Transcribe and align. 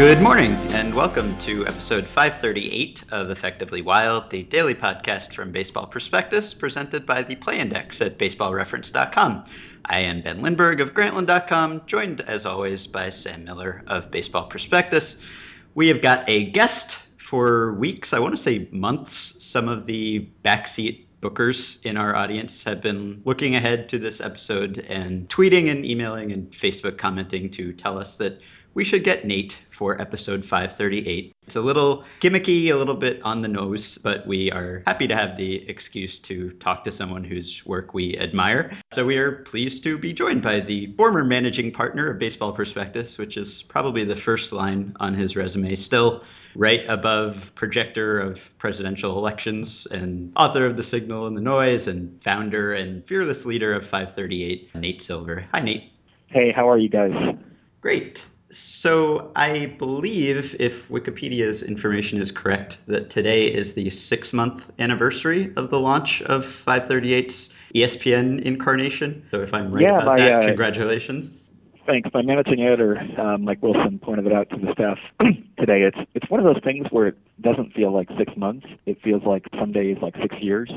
Good 0.00 0.22
morning, 0.22 0.52
and 0.72 0.94
welcome 0.94 1.36
to 1.40 1.66
episode 1.66 2.06
538 2.06 3.04
of 3.10 3.28
Effectively 3.28 3.82
Wild, 3.82 4.30
the 4.30 4.42
daily 4.42 4.74
podcast 4.74 5.34
from 5.34 5.52
Baseball 5.52 5.86
Prospectus, 5.86 6.54
presented 6.54 7.04
by 7.04 7.22
the 7.22 7.36
Play 7.36 7.58
Index 7.58 8.00
at 8.00 8.16
baseballreference.com. 8.18 9.44
I 9.84 10.00
am 10.00 10.22
Ben 10.22 10.40
Lindbergh 10.40 10.80
of 10.80 10.94
Grantland.com, 10.94 11.82
joined 11.84 12.22
as 12.22 12.46
always 12.46 12.86
by 12.86 13.10
Sam 13.10 13.44
Miller 13.44 13.84
of 13.86 14.10
Baseball 14.10 14.46
Prospectus. 14.46 15.22
We 15.74 15.88
have 15.88 16.00
got 16.00 16.30
a 16.30 16.46
guest 16.46 16.96
for 17.18 17.74
weeks, 17.74 18.14
I 18.14 18.20
want 18.20 18.34
to 18.34 18.42
say 18.42 18.70
months. 18.72 19.44
Some 19.44 19.68
of 19.68 19.84
the 19.84 20.30
backseat 20.42 21.08
bookers 21.20 21.84
in 21.84 21.98
our 21.98 22.16
audience 22.16 22.64
have 22.64 22.80
been 22.80 23.20
looking 23.26 23.54
ahead 23.54 23.90
to 23.90 23.98
this 23.98 24.22
episode 24.22 24.78
and 24.78 25.28
tweeting 25.28 25.70
and 25.70 25.84
emailing 25.84 26.32
and 26.32 26.50
Facebook 26.52 26.96
commenting 26.96 27.50
to 27.50 27.74
tell 27.74 27.98
us 27.98 28.16
that 28.16 28.40
we 28.74 28.84
should 28.84 29.04
get 29.04 29.24
Nate 29.24 29.58
for 29.70 30.00
episode 30.00 30.44
538. 30.44 31.32
It's 31.46 31.56
a 31.56 31.60
little 31.60 32.04
gimmicky, 32.20 32.68
a 32.68 32.74
little 32.74 32.94
bit 32.94 33.22
on 33.24 33.42
the 33.42 33.48
nose, 33.48 33.98
but 33.98 34.26
we 34.26 34.52
are 34.52 34.82
happy 34.86 35.08
to 35.08 35.16
have 35.16 35.36
the 35.36 35.68
excuse 35.68 36.20
to 36.20 36.50
talk 36.50 36.84
to 36.84 36.92
someone 36.92 37.24
whose 37.24 37.66
work 37.66 37.92
we 37.92 38.16
admire. 38.16 38.76
So 38.92 39.04
we 39.04 39.16
are 39.16 39.32
pleased 39.32 39.82
to 39.84 39.98
be 39.98 40.12
joined 40.12 40.42
by 40.42 40.60
the 40.60 40.94
former 40.96 41.24
managing 41.24 41.72
partner 41.72 42.10
of 42.10 42.18
Baseball 42.18 42.52
Prospectus, 42.52 43.18
which 43.18 43.36
is 43.36 43.62
probably 43.62 44.04
the 44.04 44.16
first 44.16 44.52
line 44.52 44.94
on 45.00 45.14
his 45.14 45.34
resume, 45.34 45.74
still 45.74 46.22
right 46.54 46.84
above 46.88 47.52
projector 47.54 48.20
of 48.20 48.56
presidential 48.58 49.18
elections 49.18 49.86
and 49.86 50.32
author 50.36 50.66
of 50.66 50.76
The 50.76 50.82
Signal 50.82 51.26
and 51.26 51.36
the 51.36 51.40
Noise 51.40 51.88
and 51.88 52.22
founder 52.22 52.72
and 52.74 53.04
fearless 53.04 53.44
leader 53.44 53.74
of 53.74 53.84
538, 53.84 54.74
Nate 54.74 55.02
Silver. 55.02 55.46
Hi, 55.52 55.60
Nate. 55.60 55.92
Hey, 56.26 56.52
how 56.52 56.70
are 56.70 56.78
you 56.78 56.88
guys? 56.88 57.12
Great. 57.80 58.22
So 58.50 59.30
I 59.36 59.66
believe, 59.66 60.56
if 60.58 60.88
Wikipedia's 60.88 61.62
information 61.62 62.20
is 62.20 62.32
correct, 62.32 62.78
that 62.86 63.08
today 63.08 63.46
is 63.46 63.74
the 63.74 63.90
six-month 63.90 64.70
anniversary 64.80 65.52
of 65.56 65.70
the 65.70 65.78
launch 65.78 66.20
of 66.22 66.44
538's 66.44 67.54
ESPN 67.74 68.42
incarnation. 68.42 69.24
So 69.30 69.42
if 69.42 69.54
I'm 69.54 69.70
right 69.70 69.84
Yeah, 69.84 69.98
about 69.98 70.16
that, 70.16 70.42
uh, 70.42 70.46
congratulations. 70.46 71.30
Thanks. 71.86 72.10
My 72.12 72.22
managing 72.22 72.62
editor, 72.62 72.98
um, 73.20 73.44
Mike 73.44 73.62
Wilson, 73.62 73.98
pointed 74.00 74.26
it 74.26 74.32
out 74.32 74.50
to 74.50 74.56
the 74.56 74.72
staff 74.72 74.98
today. 75.58 75.82
It's 75.82 75.98
it's 76.14 76.30
one 76.30 76.38
of 76.38 76.46
those 76.46 76.62
things 76.62 76.86
where 76.90 77.08
it 77.08 77.18
doesn't 77.40 77.72
feel 77.72 77.92
like 77.92 78.08
six 78.18 78.36
months. 78.36 78.66
It 78.86 79.00
feels 79.02 79.24
like 79.24 79.46
some 79.58 79.72
days 79.72 79.96
like 80.02 80.14
six 80.20 80.36
years, 80.40 80.70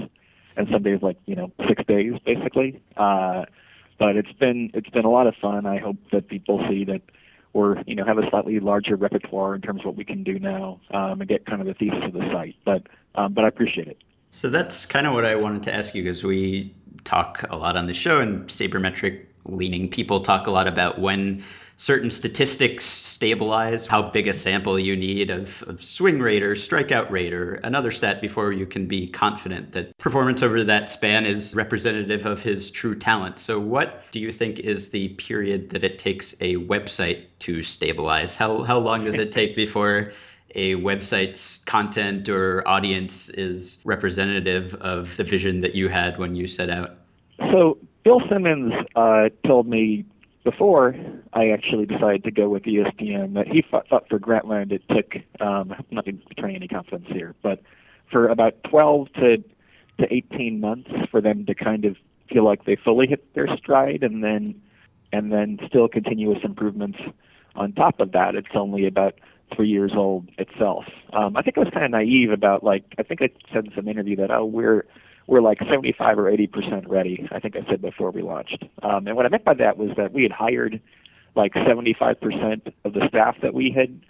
and 0.58 0.68
some 0.72 0.82
days 0.82 1.02
like 1.02 1.18
you 1.26 1.36
know 1.36 1.52
six 1.68 1.84
days 1.86 2.14
basically. 2.26 2.82
Uh, 2.98 3.46
but 4.00 4.16
it's 4.16 4.32
been 4.34 4.72
it's 4.74 4.90
been 4.90 5.06
a 5.06 5.12
lot 5.12 5.28
of 5.28 5.36
fun. 5.36 5.66
I 5.66 5.78
hope 5.78 5.98
that 6.12 6.30
people 6.30 6.66
see 6.70 6.86
that 6.86 7.02
we're 7.54 7.82
you 7.86 7.96
know 7.96 8.06
have 8.06 8.18
a 8.18 8.30
slightly 8.30 8.60
larger 8.60 8.96
repertoire 8.96 9.56
in 9.56 9.62
terms 9.62 9.82
of 9.82 9.86
what 9.86 9.96
we 9.96 10.04
can 10.04 10.24
do 10.24 10.40
now 10.40 10.80
um, 10.92 11.22
and 11.22 11.28
get 11.28 11.46
kind 11.46 11.62
of 11.62 11.68
the 11.68 11.74
thesis 11.74 12.04
of 12.04 12.14
the 12.14 12.30
site. 12.32 12.56
But 12.66 12.84
um, 13.16 13.34
but 13.34 13.46
I 13.46 13.48
appreciate 13.48 13.88
it. 13.88 13.98
So 14.30 14.50
that's 14.50 14.88
kind 14.88 15.06
of 15.06 15.14
what 15.14 15.26
I 15.26 15.36
wanted 15.36 15.64
to 15.64 15.74
ask 15.74 15.94
you 15.94 16.04
because 16.04 16.24
we 16.24 16.74
talk 17.04 17.46
a 17.50 17.56
lot 17.56 17.78
on 17.78 17.86
the 17.86 17.94
show, 17.94 18.20
and 18.20 18.48
sabermetric 18.48 19.26
leaning 19.46 19.90
people 19.90 20.22
talk 20.22 20.48
a 20.48 20.52
lot 20.52 20.68
about 20.68 21.00
when 21.00 21.44
certain 21.84 22.10
statistics 22.10 22.86
stabilize, 22.86 23.86
how 23.86 24.02
big 24.02 24.26
a 24.30 24.34
sample 24.34 24.80
you 24.80 24.96
need 24.96 25.30
of, 25.30 25.62
of 25.64 25.84
swing 25.84 26.22
rate 26.22 26.42
or 26.42 26.56
strikeout 26.56 27.12
rate 27.12 27.34
or 27.34 27.56
another 27.56 27.92
stat 27.92 28.22
before 28.22 28.54
you 28.54 28.66
can 28.66 28.88
be 28.88 29.06
confident 29.06 29.74
that 29.74 29.98
performance 29.98 30.42
over 30.42 30.64
that 30.64 30.90
span 30.90 31.26
is 31.26 31.54
representative 31.54 32.26
of 32.26 32.42
his 32.42 32.72
true 32.72 32.96
talent. 32.96 33.38
So, 33.38 33.60
what 33.60 34.06
do 34.12 34.22
you 34.22 34.32
think 34.32 34.62
is 34.62 34.90
the 34.90 35.10
period 35.10 35.72
that 35.72 35.84
it 35.84 36.00
takes 36.00 36.32
a 36.40 36.56
website 36.56 37.26
to 37.40 37.62
stabilize? 37.62 38.38
How, 38.38 38.64
how 38.64 38.80
long 38.80 39.04
does 39.04 39.16
it 39.16 39.34
take 39.34 39.54
before 39.54 40.14
a 40.56 40.76
website's 40.76 41.58
content 41.66 42.30
or 42.30 42.66
audience 42.66 43.28
is 43.28 43.80
representative 43.84 44.74
of 44.76 45.18
the 45.18 45.26
vision 45.26 45.60
that 45.60 45.76
you 45.76 45.90
had 45.90 46.18
when 46.18 46.34
you 46.34 46.48
set 46.48 46.70
out? 46.70 46.96
So 47.52 47.78
Bill 48.06 48.22
Simmons 48.30 48.72
uh, 48.96 49.28
told 49.46 49.68
me 49.68 50.06
before 50.44 50.96
I 51.34 51.50
actually 51.50 51.86
decided 51.86 52.24
to 52.26 52.32
go 52.32 52.50
with 52.50 52.64
ESPN 52.64 53.34
that 53.36 53.48
he 53.48 53.64
thought, 53.70 53.88
thought 53.88 54.10
for 54.10 54.20
Grantland 54.20 54.72
it 54.72 54.84
took 54.90 55.16
um, 55.42 55.72
I'm 55.72 55.86
not 55.92 56.08
any 56.08 56.68
confidence 56.68 57.08
here, 57.10 57.36
but 57.42 57.62
for 58.12 58.28
about 58.28 58.56
12 58.70 59.14
to 59.14 59.38
to 60.00 60.12
18 60.12 60.60
months 60.60 60.90
for 61.12 61.22
them 61.22 61.46
to 61.46 61.54
kind 61.54 61.86
of 61.86 61.96
feel 62.32 62.44
like 62.44 62.66
they 62.66 62.76
fully 62.76 63.08
hit 63.08 63.34
their 63.36 63.48
stride, 63.58 64.04
and 64.04 64.24
then 64.24 64.60
and 65.12 65.32
then 65.32 65.60
still 65.68 65.88
continuous 65.88 66.40
improvements 66.44 66.98
on 67.56 67.72
top 67.74 68.00
of 68.00 68.12
that. 68.12 68.36
It's 68.36 68.48
only 68.56 68.88
about 68.88 69.16
three 69.56 69.70
years 69.70 69.92
old 69.96 70.30
itself. 70.38 70.86
Um, 71.14 71.38
I 71.38 71.44
think 71.44 71.58
I 71.58 71.62
was 71.62 71.70
kind 71.72 71.86
of 71.86 71.92
naive 71.92 72.32
about 72.32 72.64
like 72.64 72.84
I 72.98 73.04
think 73.04 73.22
I 73.22 73.30
said 73.54 73.66
in 73.66 73.72
some 73.76 73.88
interview 73.88 74.16
that 74.18 74.32
oh 74.32 74.46
we're 74.46 74.86
we're 75.28 75.42
like 75.42 75.60
75 75.60 76.20
or 76.20 76.30
80 76.30 76.48
percent 76.48 76.90
ready. 76.90 77.28
I 77.32 77.40
think 77.40 77.56
I 77.56 77.66
said 77.70 77.82
before 77.82 78.12
we 78.12 78.22
launched. 78.22 78.64
Um, 78.82 79.08
and 79.08 79.16
what 79.16 79.26
I 79.26 79.30
meant 79.30 79.46
by 79.46 79.54
that 79.56 79.78
was 79.78 79.92
that 79.98 80.14
we 80.14 80.24
had 80.24 80.32
hired 80.32 80.82
like 81.36 81.54
75 81.54 82.20
percent 82.20 82.74
of 82.84 82.94
the 82.94 83.08
staff 83.08 83.38
that 83.42 83.54
we 83.54 83.72
had 83.72 84.02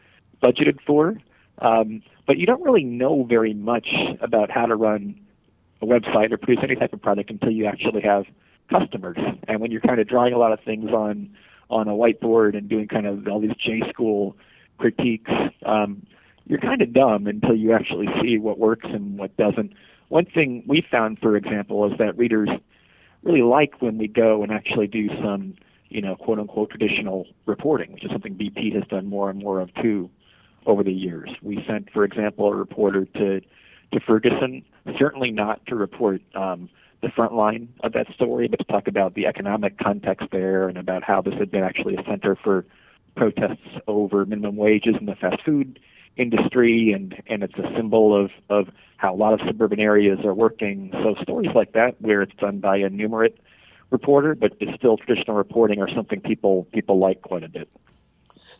budgeted 0.43 0.79
for. 0.85 1.15
Um, 1.59 2.01
but 2.25 2.37
you 2.37 2.45
don't 2.45 2.63
really 2.63 2.83
know 2.83 3.23
very 3.23 3.53
much 3.53 3.87
about 4.21 4.49
how 4.49 4.65
to 4.65 4.75
run 4.75 5.19
a 5.81 5.85
website 5.85 6.31
or 6.31 6.37
produce 6.37 6.63
any 6.63 6.75
type 6.75 6.93
of 6.93 7.01
product 7.01 7.29
until 7.29 7.51
you 7.51 7.65
actually 7.65 8.01
have 8.01 8.25
customers. 8.69 9.17
And 9.47 9.59
when 9.59 9.71
you're 9.71 9.81
kind 9.81 9.99
of 9.99 10.07
drawing 10.07 10.33
a 10.33 10.37
lot 10.37 10.51
of 10.51 10.59
things 10.61 10.89
on 10.91 11.29
on 11.69 11.87
a 11.87 11.91
whiteboard 11.91 12.57
and 12.57 12.69
doing 12.69 12.87
kind 12.87 13.07
of 13.07 13.27
all 13.27 13.39
these 13.39 13.55
J 13.55 13.81
school 13.89 14.35
critiques, 14.77 15.31
um, 15.65 16.05
you're 16.45 16.59
kind 16.59 16.81
of 16.81 16.93
dumb 16.93 17.27
until 17.27 17.55
you 17.55 17.73
actually 17.73 18.07
see 18.21 18.37
what 18.37 18.59
works 18.59 18.85
and 18.85 19.17
what 19.17 19.35
doesn't. 19.37 19.73
One 20.13 20.25
thing 20.25 20.63
we 20.67 20.85
found, 20.91 21.17
for 21.17 21.35
example, 21.35 21.91
is 21.91 21.97
that 21.97 22.15
readers 22.15 22.47
really 23.23 23.41
like 23.41 23.81
when 23.81 23.97
we 23.97 24.07
go 24.07 24.43
and 24.43 24.51
actually 24.51 24.85
do 24.85 25.07
some, 25.23 25.55
you 25.89 26.03
know, 26.03 26.15
quote 26.15 26.37
unquote 26.37 26.69
traditional 26.69 27.25
reporting, 27.47 27.93
which 27.93 28.05
is 28.05 28.11
something 28.11 28.35
BP 28.35 28.75
has 28.75 28.83
done 28.89 29.07
more 29.07 29.31
and 29.31 29.39
more 29.39 29.59
of 29.59 29.73
too 29.81 30.11
over 30.67 30.83
the 30.83 30.93
years. 30.93 31.31
We 31.41 31.65
sent, 31.67 31.89
for 31.91 32.03
example, 32.03 32.45
a 32.45 32.55
reporter 32.55 33.05
to 33.05 33.41
to 33.41 33.99
Ferguson, 34.05 34.63
certainly 34.99 35.31
not 35.31 35.65
to 35.65 35.75
report 35.75 36.21
um, 36.35 36.69
the 37.01 37.09
front 37.09 37.33
line 37.33 37.69
of 37.83 37.93
that 37.93 38.05
story, 38.13 38.47
but 38.47 38.57
to 38.57 38.65
talk 38.65 38.87
about 38.87 39.15
the 39.15 39.25
economic 39.25 39.79
context 39.79 40.27
there 40.31 40.69
and 40.69 40.77
about 40.77 41.01
how 41.01 41.23
this 41.23 41.33
had 41.39 41.49
been 41.49 41.63
actually 41.63 41.95
a 41.95 42.03
center 42.03 42.35
for 42.35 42.67
protests 43.15 43.79
over 43.87 44.27
minimum 44.27 44.57
wages 44.57 44.93
in 44.99 45.07
the 45.07 45.15
fast 45.15 45.41
food 45.43 45.79
industry 46.17 46.91
and 46.91 47.21
and 47.27 47.43
it's 47.43 47.57
a 47.57 47.73
symbol 47.75 48.15
of 48.15 48.31
of 48.49 48.69
how 48.97 49.13
a 49.13 49.17
lot 49.17 49.33
of 49.33 49.41
suburban 49.47 49.79
areas 49.79 50.19
are 50.23 50.33
working. 50.33 50.91
So 50.91 51.15
stories 51.21 51.51
like 51.53 51.73
that 51.73 51.99
where 52.01 52.21
it's 52.21 52.35
done 52.35 52.59
by 52.59 52.77
a 52.77 52.89
numerate 52.89 53.35
reporter 53.89 54.33
but 54.33 54.53
it's 54.59 54.75
still 54.75 54.97
traditional 54.97 55.37
reporting 55.37 55.79
are 55.81 55.89
something 55.89 56.19
people 56.21 56.65
people 56.71 56.99
like 56.99 57.21
quite 57.21 57.43
a 57.43 57.49
bit. 57.49 57.69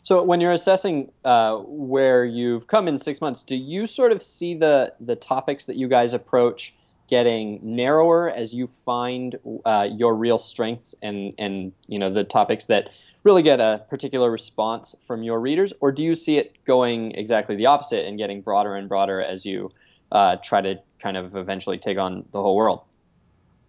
So 0.02 0.22
when 0.22 0.40
you're 0.40 0.52
assessing 0.52 1.10
uh, 1.24 1.56
where 1.56 2.24
you've 2.24 2.66
come 2.66 2.88
in 2.88 2.98
six 2.98 3.22
months, 3.22 3.42
do 3.42 3.56
you 3.56 3.86
sort 3.86 4.12
of 4.12 4.22
see 4.22 4.54
the 4.54 4.94
the 5.00 5.16
topics 5.16 5.66
that 5.66 5.76
you 5.76 5.88
guys 5.88 6.12
approach 6.12 6.74
getting 7.14 7.60
narrower 7.62 8.28
as 8.28 8.52
you 8.52 8.66
find 8.66 9.38
uh, 9.64 9.86
your 9.88 10.16
real 10.16 10.36
strengths 10.36 10.96
and 11.00 11.32
and 11.38 11.72
you 11.86 11.96
know 11.96 12.10
the 12.12 12.24
topics 12.24 12.66
that 12.66 12.90
really 13.22 13.40
get 13.40 13.60
a 13.60 13.84
particular 13.88 14.32
response 14.32 14.96
from 15.06 15.22
your 15.22 15.38
readers, 15.38 15.72
or 15.80 15.92
do 15.92 16.02
you 16.02 16.16
see 16.16 16.38
it 16.38 16.56
going 16.64 17.12
exactly 17.12 17.54
the 17.54 17.66
opposite 17.66 18.04
and 18.04 18.18
getting 18.18 18.40
broader 18.40 18.74
and 18.74 18.88
broader 18.88 19.22
as 19.22 19.46
you 19.46 19.70
uh, 20.10 20.34
try 20.42 20.60
to 20.60 20.74
kind 20.98 21.16
of 21.16 21.36
eventually 21.36 21.78
take 21.78 21.98
on 21.98 22.24
the 22.32 22.42
whole 22.42 22.56
world? 22.56 22.80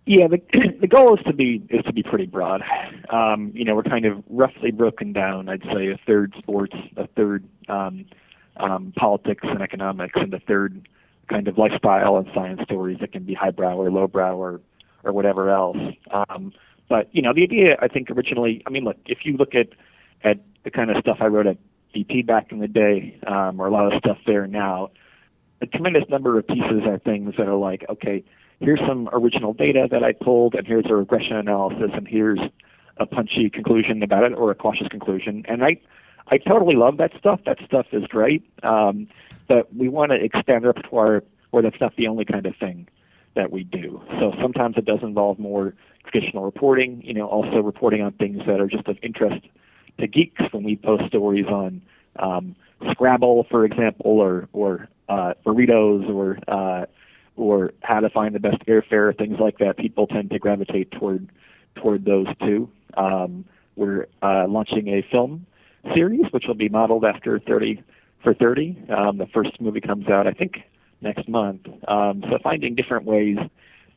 Yeah, 0.07 0.27
the 0.27 0.41
the 0.81 0.87
goal 0.87 1.15
is 1.15 1.23
to 1.25 1.33
be 1.33 1.61
is 1.69 1.85
to 1.85 1.93
be 1.93 2.01
pretty 2.01 2.25
broad. 2.25 2.63
Um, 3.11 3.51
you 3.53 3.63
know, 3.63 3.75
we're 3.75 3.83
kind 3.83 4.05
of 4.05 4.23
roughly 4.27 4.71
broken 4.71 5.13
down. 5.13 5.49
I'd 5.49 5.61
say 5.61 5.91
a 5.91 5.99
third 6.07 6.33
sports, 6.39 6.75
a 6.97 7.05
third 7.09 7.43
um, 7.69 8.05
um, 8.57 8.91
politics 8.97 9.43
and 9.43 9.61
economics, 9.61 10.15
and 10.15 10.33
a 10.33 10.39
third 10.39 10.87
kind 11.27 11.47
of 11.47 11.57
lifestyle 11.57 12.17
and 12.17 12.27
science 12.33 12.61
stories 12.63 12.99
that 13.01 13.11
can 13.11 13.23
be 13.23 13.33
highbrow 13.33 13.75
or 13.75 13.91
lowbrow 13.91 14.35
or 14.37 14.61
or 15.03 15.13
whatever 15.13 15.49
else. 15.49 15.77
Um, 16.11 16.51
but 16.89 17.09
you 17.11 17.21
know, 17.21 17.33
the 17.33 17.43
idea 17.43 17.77
I 17.81 17.87
think 17.87 18.09
originally, 18.11 18.63
I 18.65 18.69
mean, 18.69 18.83
look, 18.83 18.97
if 19.05 19.19
you 19.23 19.37
look 19.37 19.55
at 19.55 19.69
at 20.23 20.39
the 20.63 20.71
kind 20.71 20.89
of 20.89 20.97
stuff 21.01 21.17
I 21.19 21.27
wrote 21.27 21.47
at 21.47 21.57
BP 21.95 22.25
back 22.25 22.51
in 22.51 22.59
the 22.59 22.67
day, 22.67 23.17
um, 23.27 23.59
or 23.59 23.67
a 23.67 23.71
lot 23.71 23.91
of 23.91 23.99
stuff 23.99 24.17
there 24.25 24.47
now, 24.47 24.89
a 25.61 25.65
tremendous 25.65 26.03
number 26.09 26.37
of 26.37 26.47
pieces 26.47 26.83
are 26.85 26.97
things 26.99 27.35
that 27.37 27.47
are 27.47 27.55
like, 27.55 27.85
okay, 27.89 28.23
here's 28.59 28.79
some 28.87 29.09
original 29.13 29.53
data 29.53 29.87
that 29.89 30.03
I 30.03 30.11
pulled, 30.13 30.55
and 30.55 30.67
here's 30.67 30.85
a 30.87 30.95
regression 30.95 31.37
analysis, 31.37 31.91
and 31.93 32.07
here's 32.07 32.39
a 32.97 33.05
punchy 33.05 33.49
conclusion 33.49 34.01
about 34.03 34.23
it 34.23 34.33
or 34.33 34.51
a 34.51 34.55
cautious 34.55 34.87
conclusion. 34.87 35.43
And 35.47 35.63
I, 35.63 35.77
I 36.27 36.37
totally 36.37 36.75
love 36.75 36.97
that 36.97 37.11
stuff. 37.17 37.41
That 37.45 37.57
stuff 37.65 37.87
is 37.91 38.05
great. 38.07 38.43
Um, 38.63 39.07
but 39.47 39.73
we 39.75 39.89
want 39.89 40.11
to 40.11 40.15
expand 40.15 40.63
the 40.63 40.67
repertoire 40.67 41.23
where 41.51 41.63
that's 41.63 41.79
not 41.79 41.95
the 41.95 42.07
only 42.07 42.25
kind 42.25 42.45
of 42.45 42.55
thing 42.57 42.87
that 43.35 43.51
we 43.51 43.63
do. 43.63 44.01
So 44.19 44.33
sometimes 44.41 44.77
it 44.77 44.85
does 44.85 44.99
involve 45.03 45.39
more 45.39 45.73
traditional 46.07 46.43
reporting, 46.43 47.01
you 47.03 47.13
know, 47.13 47.27
also 47.27 47.61
reporting 47.61 48.01
on 48.01 48.13
things 48.13 48.41
that 48.47 48.59
are 48.59 48.67
just 48.67 48.87
of 48.87 48.97
interest 49.03 49.45
to 49.99 50.07
geeks 50.07 50.41
when 50.51 50.63
we 50.63 50.75
post 50.75 51.05
stories 51.07 51.45
on 51.47 51.81
um, 52.17 52.55
Scrabble, 52.91 53.45
for 53.49 53.65
example, 53.65 54.19
or 54.19 54.47
or 54.53 54.89
uh, 55.07 55.33
burritos, 55.45 56.09
or 56.09 56.37
uh, 56.47 56.85
or 57.37 57.73
how 57.81 57.99
to 57.99 58.09
find 58.09 58.35
the 58.35 58.39
best 58.39 58.65
airfare, 58.65 59.17
things 59.17 59.37
like 59.39 59.57
that. 59.59 59.77
People 59.77 60.07
tend 60.07 60.29
to 60.31 60.39
gravitate 60.39 60.91
toward 60.91 61.29
toward 61.75 62.05
those 62.05 62.27
two. 62.45 62.69
Um, 62.97 63.45
we're 63.75 64.07
uh, 64.21 64.45
launching 64.47 64.87
a 64.89 65.05
film 65.09 65.45
series, 65.93 66.25
which 66.31 66.45
will 66.47 66.55
be 66.55 66.69
modeled 66.69 67.05
after 67.05 67.39
30 67.39 67.83
for 68.23 68.33
30. 68.33 68.77
Um, 68.89 69.17
the 69.17 69.27
first 69.27 69.59
movie 69.61 69.81
comes 69.81 70.07
out, 70.09 70.27
I 70.27 70.31
think, 70.31 70.57
next 71.01 71.27
month. 71.27 71.67
Um, 71.87 72.23
so 72.29 72.37
finding 72.43 72.75
different 72.75 73.05
ways 73.05 73.37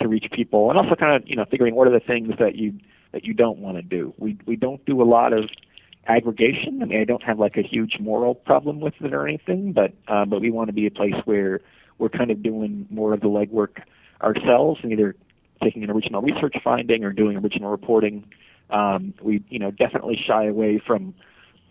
to 0.01 0.09
reach 0.09 0.27
people, 0.33 0.71
and 0.71 0.79
also 0.79 0.95
kind 0.95 1.21
of 1.21 1.29
you 1.29 1.37
know 1.37 1.45
figuring 1.51 1.75
what 1.75 1.89
are 1.89 1.93
the 1.93 2.05
things 2.05 2.37
that 2.39 2.55
you 2.55 2.75
that 3.13 3.25
you 3.25 3.35
don't 3.35 3.59
want 3.59 3.77
to 3.77 3.83
do. 3.83 4.15
We 4.19 4.39
we 4.47 4.57
don't 4.57 4.85
do 4.85 5.03
a 5.03 5.05
lot 5.05 5.33
of 5.33 5.49
aggregation. 6.07 6.83
I 6.83 6.87
mean, 6.87 7.01
I 7.01 7.05
don't 7.05 7.23
have 7.23 7.39
like 7.39 7.57
a 7.57 7.63
huge 7.63 7.97
moral 8.01 8.35
problem 8.35 8.81
with 8.81 8.95
it 9.01 9.13
or 9.13 9.27
anything, 9.27 9.73
but 9.73 9.93
uh, 10.07 10.25
but 10.25 10.41
we 10.41 10.51
want 10.51 10.69
to 10.69 10.73
be 10.73 10.87
a 10.87 10.91
place 10.91 11.15
where 11.25 11.61
we're 11.99 12.09
kind 12.09 12.31
of 12.31 12.43
doing 12.43 12.87
more 12.91 13.13
of 13.13 13.21
the 13.21 13.29
legwork 13.29 13.83
ourselves, 14.23 14.81
and 14.83 14.93
either 14.93 15.17
taking 15.63 15.83
an 15.83 15.91
original 15.91 16.23
research 16.23 16.55
finding 16.63 17.05
or 17.05 17.13
doing 17.13 17.37
original 17.37 17.71
reporting. 17.71 18.25
Um, 18.71 19.15
we 19.23 19.43
you 19.49 19.59
know 19.59 19.71
definitely 19.71 20.19
shy 20.25 20.47
away 20.47 20.81
from 20.85 21.15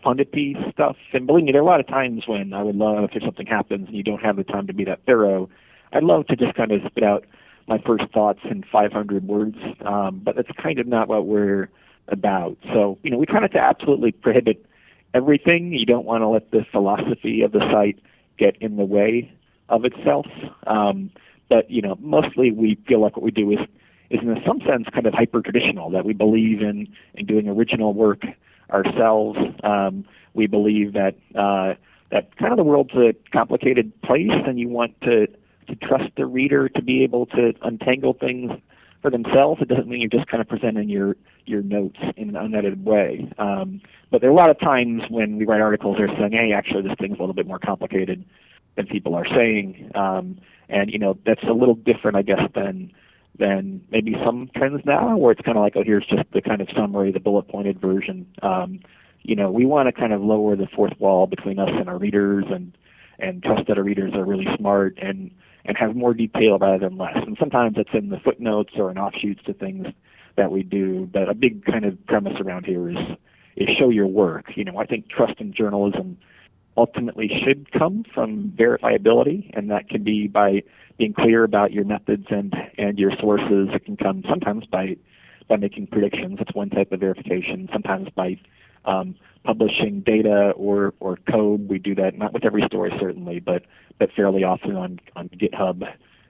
pundity 0.02 0.56
stuff. 0.72 0.96
And 1.12 1.26
believe 1.26 1.44
me, 1.44 1.52
there 1.52 1.60
are 1.60 1.64
a 1.64 1.66
lot 1.66 1.80
of 1.80 1.86
times 1.86 2.24
when 2.26 2.52
I 2.52 2.62
would 2.62 2.76
love 2.76 3.10
if 3.12 3.22
something 3.22 3.46
happens 3.46 3.88
and 3.88 3.96
you 3.96 4.02
don't 4.02 4.22
have 4.22 4.36
the 4.36 4.44
time 4.44 4.66
to 4.66 4.72
be 4.72 4.84
that 4.84 5.00
thorough. 5.06 5.48
I'd 5.92 6.04
love 6.04 6.26
to 6.26 6.36
just 6.36 6.54
kind 6.54 6.72
of 6.72 6.80
spit 6.86 7.04
out 7.04 7.24
my 7.66 7.78
first 7.78 8.04
thoughts 8.12 8.40
in 8.50 8.64
500 8.70 9.26
words, 9.26 9.56
um, 9.84 10.20
but 10.24 10.36
that's 10.36 10.50
kind 10.62 10.78
of 10.78 10.86
not 10.86 11.08
what 11.08 11.26
we're 11.26 11.68
about. 12.08 12.56
So, 12.72 12.98
you 13.02 13.10
know, 13.10 13.18
we 13.18 13.26
try 13.26 13.40
not 13.40 13.52
to 13.52 13.58
absolutely 13.58 14.12
prohibit 14.12 14.64
everything. 15.14 15.72
You 15.72 15.84
don't 15.84 16.06
want 16.06 16.22
to 16.22 16.28
let 16.28 16.50
the 16.50 16.64
philosophy 16.70 17.42
of 17.42 17.52
the 17.52 17.60
site 17.70 17.98
get 18.38 18.56
in 18.60 18.76
the 18.76 18.84
way 18.84 19.30
of 19.68 19.84
itself. 19.84 20.26
Um, 20.66 21.10
but, 21.48 21.70
you 21.70 21.82
know, 21.82 21.96
mostly 22.00 22.50
we 22.50 22.78
feel 22.86 23.00
like 23.00 23.16
what 23.16 23.22
we 23.22 23.30
do 23.30 23.50
is, 23.52 23.58
is 24.10 24.20
in 24.22 24.42
some 24.46 24.60
sense 24.60 24.86
kind 24.92 25.06
of 25.06 25.12
hyper 25.12 25.42
traditional, 25.42 25.90
that 25.90 26.04
we 26.04 26.14
believe 26.14 26.62
in, 26.62 26.88
in 27.14 27.26
doing 27.26 27.48
original 27.48 27.92
work 27.92 28.22
ourselves. 28.70 29.38
Um, 29.62 30.04
we 30.34 30.46
believe 30.46 30.92
that, 30.92 31.16
uh, 31.34 31.74
that 32.10 32.36
kind 32.36 32.52
of 32.52 32.56
the 32.56 32.64
world's 32.64 32.94
a 32.94 33.14
complicated 33.32 33.92
place 34.02 34.30
and 34.30 34.58
you 34.58 34.68
want 34.68 34.98
to, 35.02 35.26
to 35.26 35.76
trust 35.82 36.10
the 36.16 36.26
reader 36.26 36.68
to 36.68 36.82
be 36.82 37.02
able 37.02 37.26
to 37.26 37.52
untangle 37.62 38.14
things 38.14 38.52
for 39.02 39.10
themselves. 39.10 39.60
It 39.62 39.68
doesn't 39.68 39.88
mean 39.88 40.00
you're 40.00 40.10
just 40.10 40.30
kind 40.30 40.40
of 40.40 40.48
presenting 40.48 40.88
your 40.88 41.16
your 41.46 41.62
notes 41.62 41.98
in 42.16 42.30
an 42.30 42.36
unedited 42.36 42.84
way. 42.84 43.30
Um, 43.38 43.80
but 44.10 44.20
there 44.20 44.30
are 44.30 44.32
a 44.32 44.36
lot 44.36 44.50
of 44.50 44.58
times 44.58 45.02
when 45.08 45.36
we 45.36 45.44
write 45.44 45.60
articles, 45.60 45.96
they're 45.98 46.14
saying, 46.18 46.32
"Hey, 46.32 46.52
actually, 46.52 46.82
this 46.82 46.96
thing's 46.98 47.18
a 47.18 47.20
little 47.20 47.34
bit 47.34 47.46
more 47.46 47.58
complicated 47.58 48.24
than 48.76 48.86
people 48.86 49.14
are 49.14 49.26
saying," 49.26 49.90
um, 49.94 50.38
and 50.68 50.90
you 50.90 50.98
know 50.98 51.16
that's 51.24 51.42
a 51.44 51.52
little 51.52 51.74
different, 51.74 52.16
I 52.16 52.22
guess, 52.22 52.42
than 52.54 52.92
than 53.38 53.80
maybe 53.90 54.14
some 54.24 54.50
trends 54.56 54.82
now, 54.84 55.16
where 55.16 55.32
it's 55.32 55.40
kind 55.42 55.56
of 55.56 55.62
like, 55.62 55.76
"Oh, 55.76 55.82
here's 55.84 56.06
just 56.06 56.30
the 56.32 56.40
kind 56.40 56.60
of 56.60 56.68
summary, 56.74 57.12
the 57.12 57.20
bullet 57.20 57.48
pointed 57.48 57.80
version." 57.80 58.26
Um, 58.42 58.80
you 59.22 59.36
know, 59.36 59.50
we 59.50 59.66
want 59.66 59.88
to 59.88 59.92
kind 59.92 60.12
of 60.12 60.22
lower 60.22 60.56
the 60.56 60.66
fourth 60.74 60.98
wall 60.98 61.26
between 61.26 61.58
us 61.58 61.70
and 61.70 61.88
our 61.88 61.98
readers, 61.98 62.44
and 62.50 62.76
and 63.18 63.42
trust 63.42 63.66
that 63.68 63.78
our 63.78 63.84
readers 63.84 64.14
are 64.14 64.24
really 64.24 64.46
smart 64.56 64.98
and 65.00 65.30
and 65.64 65.76
have 65.76 65.94
more 65.94 66.14
detail 66.14 66.58
rather 66.58 66.88
than 66.88 66.96
less. 66.96 67.16
And 67.16 67.36
sometimes 67.38 67.76
it's 67.76 67.90
in 67.92 68.08
the 68.10 68.18
footnotes 68.18 68.72
or 68.76 68.90
in 68.90 68.98
offshoots 68.98 69.42
to 69.44 69.52
things 69.52 69.86
that 70.36 70.50
we 70.50 70.62
do. 70.62 71.08
But 71.12 71.28
a 71.28 71.34
big 71.34 71.64
kind 71.64 71.84
of 71.84 72.04
premise 72.06 72.40
around 72.40 72.64
here 72.64 72.88
is 72.88 72.96
is 73.56 73.68
show 73.78 73.90
your 73.90 74.06
work. 74.06 74.46
You 74.54 74.64
know, 74.64 74.78
I 74.78 74.86
think 74.86 75.08
trust 75.08 75.40
in 75.40 75.52
journalism 75.52 76.16
ultimately 76.78 77.28
should 77.44 77.70
come 77.72 78.04
from 78.14 78.52
verifiability, 78.56 79.50
and 79.54 79.70
that 79.70 79.88
can 79.88 80.04
be 80.04 80.28
by 80.28 80.62
being 80.96 81.12
clear 81.12 81.44
about 81.44 81.72
your 81.72 81.84
methods 81.84 82.26
and 82.30 82.54
and 82.78 82.98
your 82.98 83.12
sources. 83.20 83.68
It 83.74 83.84
can 83.84 83.96
come 83.96 84.22
sometimes 84.28 84.64
by 84.66 84.96
by 85.48 85.56
making 85.56 85.88
predictions. 85.88 86.38
That's 86.38 86.54
one 86.54 86.70
type 86.70 86.92
of 86.92 87.00
verification. 87.00 87.68
Sometimes 87.72 88.08
by 88.14 88.38
um, 88.84 89.16
publishing 89.44 90.02
data 90.06 90.52
or, 90.56 90.94
or 91.00 91.18
code. 91.30 91.68
We 91.68 91.78
do 91.78 91.94
that 91.96 92.16
not 92.16 92.32
with 92.32 92.44
every 92.44 92.62
story 92.66 92.92
certainly, 93.00 93.40
but 93.40 93.64
but 93.98 94.10
fairly 94.14 94.44
often 94.44 94.76
on 94.76 95.00
on 95.16 95.28
GitHub 95.30 95.82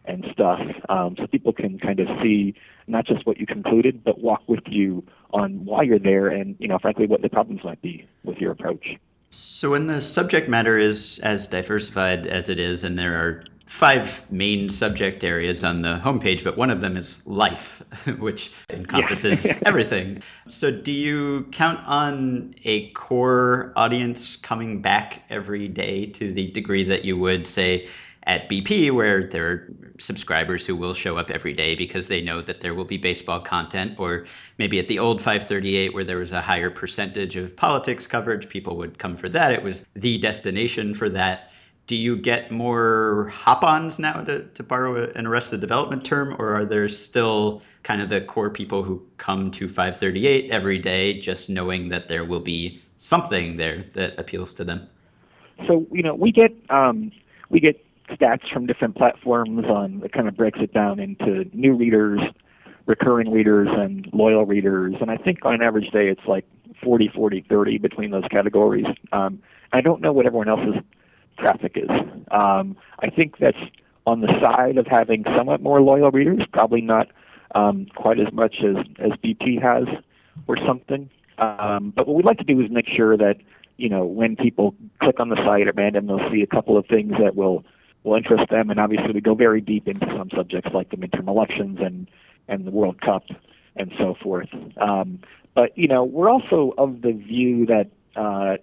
and 0.04 0.24
stuff, 0.32 0.60
um, 0.88 1.16
so 1.18 1.26
people 1.26 1.52
can 1.52 1.78
kind 1.78 2.00
of 2.00 2.08
see 2.22 2.54
not 2.86 3.04
just 3.04 3.26
what 3.26 3.36
you 3.36 3.46
concluded, 3.46 4.02
but 4.02 4.20
walk 4.20 4.42
with 4.48 4.64
you 4.66 5.04
on 5.34 5.66
why 5.66 5.82
you're 5.82 5.98
there, 5.98 6.28
and 6.28 6.56
you 6.58 6.66
know, 6.66 6.78
frankly, 6.78 7.06
what 7.06 7.20
the 7.20 7.28
problems 7.28 7.60
might 7.62 7.82
be 7.82 8.08
with 8.24 8.38
your 8.38 8.50
approach. 8.52 8.96
So, 9.30 9.72
when 9.72 9.86
the 9.86 10.00
subject 10.00 10.48
matter 10.48 10.78
is 10.78 11.18
as 11.18 11.46
diversified 11.46 12.26
as 12.26 12.48
it 12.48 12.58
is, 12.58 12.84
and 12.84 12.98
there 12.98 13.16
are 13.16 13.44
five 13.66 14.24
main 14.30 14.70
subject 14.70 15.22
areas 15.22 15.62
on 15.62 15.82
the 15.82 16.00
homepage, 16.02 16.42
but 16.42 16.56
one 16.56 16.70
of 16.70 16.80
them 16.80 16.96
is 16.96 17.20
life, 17.26 17.82
which 18.18 18.50
encompasses 18.70 19.46
everything. 19.66 20.22
So, 20.46 20.70
do 20.70 20.92
you 20.92 21.46
count 21.52 21.80
on 21.86 22.54
a 22.64 22.90
core 22.92 23.72
audience 23.76 24.36
coming 24.36 24.80
back 24.80 25.22
every 25.28 25.68
day 25.68 26.06
to 26.06 26.32
the 26.32 26.50
degree 26.50 26.84
that 26.84 27.04
you 27.04 27.18
would 27.18 27.46
say 27.46 27.88
at 28.28 28.50
BP, 28.50 28.90
where 28.90 29.26
there 29.26 29.46
are 29.48 29.72
subscribers 29.98 30.66
who 30.66 30.76
will 30.76 30.92
show 30.92 31.16
up 31.16 31.30
every 31.30 31.54
day 31.54 31.74
because 31.74 32.06
they 32.06 32.20
know 32.20 32.42
that 32.42 32.60
there 32.60 32.74
will 32.74 32.84
be 32.84 32.98
baseball 32.98 33.40
content, 33.40 33.98
or 33.98 34.26
maybe 34.58 34.78
at 34.78 34.86
the 34.86 34.98
old 34.98 35.22
538, 35.22 35.94
where 35.94 36.04
there 36.04 36.18
was 36.18 36.32
a 36.32 36.42
higher 36.42 36.70
percentage 36.70 37.36
of 37.36 37.56
politics 37.56 38.06
coverage, 38.06 38.50
people 38.50 38.76
would 38.76 38.98
come 38.98 39.16
for 39.16 39.30
that. 39.30 39.52
It 39.52 39.62
was 39.62 39.82
the 39.94 40.18
destination 40.18 40.94
for 40.94 41.08
that 41.08 41.50
do 41.88 41.96
you 41.96 42.18
get 42.18 42.52
more 42.52 43.30
hop-ons 43.32 43.98
now 43.98 44.22
to, 44.22 44.44
to 44.48 44.62
borrow 44.62 45.10
an 45.10 45.26
arrested 45.26 45.60
development 45.62 46.04
term 46.04 46.36
or 46.38 46.54
are 46.54 46.66
there 46.66 46.86
still 46.90 47.62
kind 47.82 48.02
of 48.02 48.10
the 48.10 48.20
core 48.20 48.50
people 48.50 48.82
who 48.82 49.02
come 49.16 49.50
to 49.52 49.68
538 49.68 50.50
every 50.50 50.78
day 50.78 51.18
just 51.18 51.48
knowing 51.48 51.88
that 51.88 52.06
there 52.06 52.26
will 52.26 52.40
be 52.40 52.82
something 52.98 53.56
there 53.56 53.86
that 53.94 54.18
appeals 54.18 54.52
to 54.54 54.64
them 54.64 54.86
so 55.66 55.86
you 55.90 56.02
know 56.02 56.14
we 56.14 56.30
get 56.30 56.54
um, 56.68 57.10
we 57.48 57.58
get 57.58 57.82
stats 58.10 58.48
from 58.52 58.66
different 58.66 58.96
platforms 58.96 59.64
on 59.66 60.02
it 60.04 60.12
kind 60.12 60.28
of 60.28 60.36
breaks 60.36 60.58
it 60.60 60.72
down 60.72 60.98
into 60.98 61.44
new 61.52 61.74
readers 61.74 62.20
recurring 62.86 63.30
readers 63.30 63.68
and 63.70 64.08
loyal 64.12 64.46
readers 64.46 64.94
and 65.00 65.10
i 65.10 65.16
think 65.16 65.44
on 65.44 65.54
an 65.54 65.62
average 65.62 65.90
day 65.90 66.08
it's 66.08 66.26
like 66.26 66.44
40 66.82 67.10
40 67.14 67.44
30 67.48 67.78
between 67.78 68.10
those 68.10 68.24
categories 68.30 68.86
um, 69.12 69.40
i 69.72 69.80
don't 69.80 70.00
know 70.00 70.12
what 70.12 70.26
everyone 70.26 70.48
else's 70.48 70.82
traffic 71.38 71.76
is. 71.76 71.90
Um, 72.30 72.76
I 73.00 73.10
think 73.10 73.38
that's 73.38 73.56
on 74.06 74.20
the 74.20 74.28
side 74.40 74.76
of 74.76 74.86
having 74.86 75.24
somewhat 75.36 75.62
more 75.62 75.80
loyal 75.80 76.10
readers, 76.10 76.42
probably 76.52 76.80
not 76.80 77.08
um, 77.54 77.86
quite 77.94 78.18
as 78.18 78.32
much 78.32 78.56
as, 78.62 78.76
as 78.98 79.12
BP 79.24 79.62
has 79.62 79.86
or 80.46 80.56
something. 80.66 81.08
Um, 81.38 81.92
but 81.94 82.06
what 82.06 82.16
we'd 82.16 82.24
like 82.24 82.38
to 82.38 82.44
do 82.44 82.60
is 82.60 82.70
make 82.70 82.88
sure 82.88 83.16
that 83.16 83.36
you 83.76 83.88
know 83.88 84.04
when 84.04 84.34
people 84.34 84.74
click 85.00 85.20
on 85.20 85.28
the 85.28 85.36
site 85.36 85.68
at 85.68 85.76
random, 85.76 86.08
they'll 86.08 86.30
see 86.32 86.42
a 86.42 86.46
couple 86.46 86.76
of 86.76 86.86
things 86.86 87.12
that 87.22 87.36
will 87.36 87.64
will 88.08 88.16
interest 88.16 88.50
them, 88.50 88.70
and 88.70 88.80
obviously 88.80 89.12
we 89.12 89.20
go 89.20 89.34
very 89.34 89.60
deep 89.60 89.88
into 89.88 90.06
some 90.16 90.30
subjects 90.34 90.70
like 90.72 90.90
the 90.90 90.96
midterm 90.96 91.28
elections 91.28 91.78
and 91.80 92.08
and 92.48 92.66
the 92.66 92.70
World 92.70 93.00
Cup 93.00 93.24
and 93.76 93.92
so 93.98 94.14
forth. 94.22 94.48
Um, 94.78 95.20
but 95.54 95.76
you 95.76 95.88
know 95.88 96.04
we're 96.04 96.30
also 96.30 96.74
of 96.78 97.02
the 97.02 97.12
view 97.12 97.66
that 97.66 97.90
uh, 98.16 98.56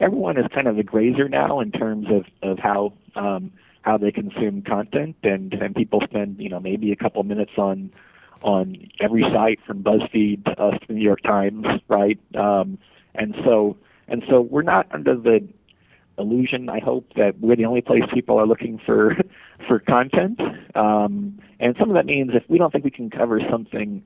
everyone 0.00 0.38
is 0.38 0.46
kind 0.52 0.66
of 0.66 0.78
a 0.78 0.82
grazer 0.82 1.28
now 1.28 1.60
in 1.60 1.72
terms 1.72 2.06
of 2.10 2.26
of 2.42 2.58
how 2.58 2.92
um, 3.14 3.52
how 3.82 3.96
they 3.96 4.12
consume 4.12 4.62
content, 4.62 5.16
and 5.22 5.54
and 5.54 5.74
people 5.74 6.00
spend 6.04 6.38
you 6.38 6.48
know 6.48 6.60
maybe 6.60 6.92
a 6.92 6.96
couple 6.96 7.22
minutes 7.22 7.52
on 7.56 7.90
on 8.42 8.88
every 9.00 9.22
site 9.22 9.58
from 9.66 9.82
BuzzFeed 9.82 10.44
to 10.44 10.62
us 10.62 10.80
to 10.80 10.86
the 10.88 10.94
New 10.94 11.02
York 11.02 11.22
Times, 11.22 11.66
right? 11.88 12.18
Um, 12.34 12.78
and 13.14 13.34
so 13.44 13.76
and 14.06 14.22
so 14.28 14.40
we're 14.40 14.62
not 14.62 14.86
under 14.92 15.16
the 15.16 15.46
illusion, 16.18 16.68
I 16.68 16.80
hope, 16.80 17.12
that 17.16 17.38
we're 17.40 17.56
the 17.56 17.64
only 17.64 17.80
place 17.80 18.02
people 18.12 18.38
are 18.38 18.46
looking 18.46 18.80
for 18.84 19.16
for 19.68 19.78
content. 19.78 20.40
Um, 20.74 21.38
and 21.60 21.76
some 21.78 21.90
of 21.90 21.94
that 21.94 22.06
means 22.06 22.30
if 22.34 22.44
we 22.48 22.58
don't 22.58 22.72
think 22.72 22.84
we 22.84 22.90
can 22.90 23.10
cover 23.10 23.40
something 23.50 24.02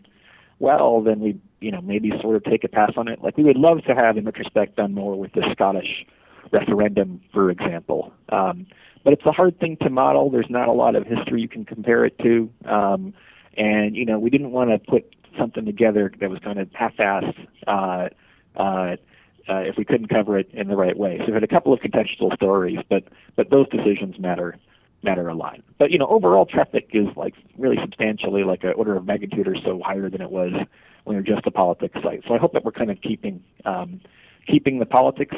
well, 0.58 1.02
then 1.02 1.20
we 1.20 1.40
you 1.60 1.70
know 1.70 1.80
maybe 1.80 2.12
sort 2.20 2.36
of 2.36 2.44
take 2.44 2.64
a 2.64 2.68
pass 2.68 2.92
on 2.96 3.08
it. 3.08 3.22
Like 3.22 3.36
we 3.36 3.44
would 3.44 3.56
love 3.56 3.78
to 3.86 3.94
have 3.94 4.16
in 4.16 4.24
retrospect 4.24 4.76
done 4.76 4.94
more 4.94 5.18
with 5.18 5.32
the 5.32 5.42
Scottish 5.52 6.06
referendum, 6.52 7.20
for 7.32 7.50
example. 7.50 8.12
Um, 8.28 8.66
but 9.04 9.12
it's 9.12 9.26
a 9.26 9.32
hard 9.32 9.58
thing 9.58 9.76
to 9.82 9.90
model. 9.90 10.30
There's 10.30 10.50
not 10.50 10.68
a 10.68 10.72
lot 10.72 10.94
of 10.94 11.06
history 11.06 11.40
you 11.40 11.48
can 11.48 11.64
compare 11.64 12.04
it 12.04 12.16
to, 12.20 12.48
um, 12.66 13.12
and 13.56 13.96
you 13.96 14.06
know 14.06 14.18
we 14.18 14.30
didn't 14.30 14.52
want 14.52 14.70
to 14.70 14.78
put 14.78 15.14
something 15.38 15.64
together 15.64 16.12
that 16.20 16.30
was 16.30 16.38
kind 16.40 16.58
of 16.58 16.68
half-assed. 16.72 17.46
Uh, 17.66 18.08
uh, 18.56 18.96
uh, 19.48 19.58
if 19.58 19.76
we 19.76 19.84
couldn't 19.84 20.08
cover 20.08 20.38
it 20.38 20.50
in 20.52 20.68
the 20.68 20.76
right 20.76 20.96
way, 20.96 21.18
so 21.18 21.26
we 21.26 21.32
had 21.32 21.44
a 21.44 21.48
couple 21.48 21.72
of 21.72 21.80
contextual 21.80 22.34
stories, 22.34 22.78
but 22.88 23.04
but 23.36 23.50
those 23.50 23.68
decisions 23.68 24.18
matter 24.18 24.56
matter 25.02 25.28
a 25.28 25.34
lot. 25.34 25.60
But 25.78 25.90
you 25.90 25.98
know, 25.98 26.06
overall 26.06 26.46
traffic 26.46 26.90
is 26.92 27.08
like 27.16 27.34
really 27.58 27.76
substantially 27.80 28.44
like 28.44 28.64
an 28.64 28.72
order 28.76 28.96
of 28.96 29.06
magnitude 29.06 29.48
or 29.48 29.56
so 29.64 29.80
higher 29.84 30.08
than 30.08 30.20
it 30.20 30.30
was 30.30 30.52
when 31.04 31.16
we 31.16 31.16
were 31.16 31.22
just 31.22 31.46
a 31.46 31.50
politics 31.50 31.98
site. 32.02 32.22
So 32.26 32.34
I 32.34 32.38
hope 32.38 32.52
that 32.52 32.64
we're 32.64 32.72
kind 32.72 32.90
of 32.90 33.00
keeping 33.00 33.42
um, 33.64 34.00
keeping 34.46 34.78
the 34.78 34.86
politics 34.86 35.36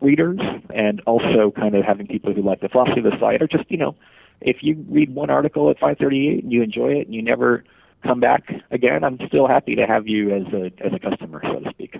readers 0.00 0.40
and 0.74 1.00
also 1.06 1.52
kind 1.54 1.74
of 1.74 1.84
having 1.84 2.06
people 2.06 2.34
who 2.34 2.42
like 2.42 2.60
the 2.60 2.68
philosophy 2.68 3.00
of 3.00 3.04
the 3.04 3.18
site 3.20 3.40
or 3.40 3.46
just, 3.46 3.70
you 3.70 3.76
know, 3.76 3.94
if 4.40 4.58
you 4.60 4.84
read 4.88 5.14
one 5.14 5.30
article 5.30 5.70
at 5.70 5.78
538 5.78 6.42
and 6.42 6.52
you 6.52 6.62
enjoy 6.62 6.92
it 6.92 7.06
and 7.06 7.14
you 7.14 7.22
never 7.22 7.64
come 8.02 8.20
back 8.20 8.50
again, 8.70 9.04
I'm 9.04 9.18
still 9.28 9.46
happy 9.46 9.76
to 9.76 9.86
have 9.86 10.08
you 10.08 10.34
as 10.34 10.52
a 10.52 10.72
as 10.84 10.92
a 10.92 10.98
customer, 10.98 11.40
so 11.44 11.60
to 11.60 11.70
speak. 11.70 11.96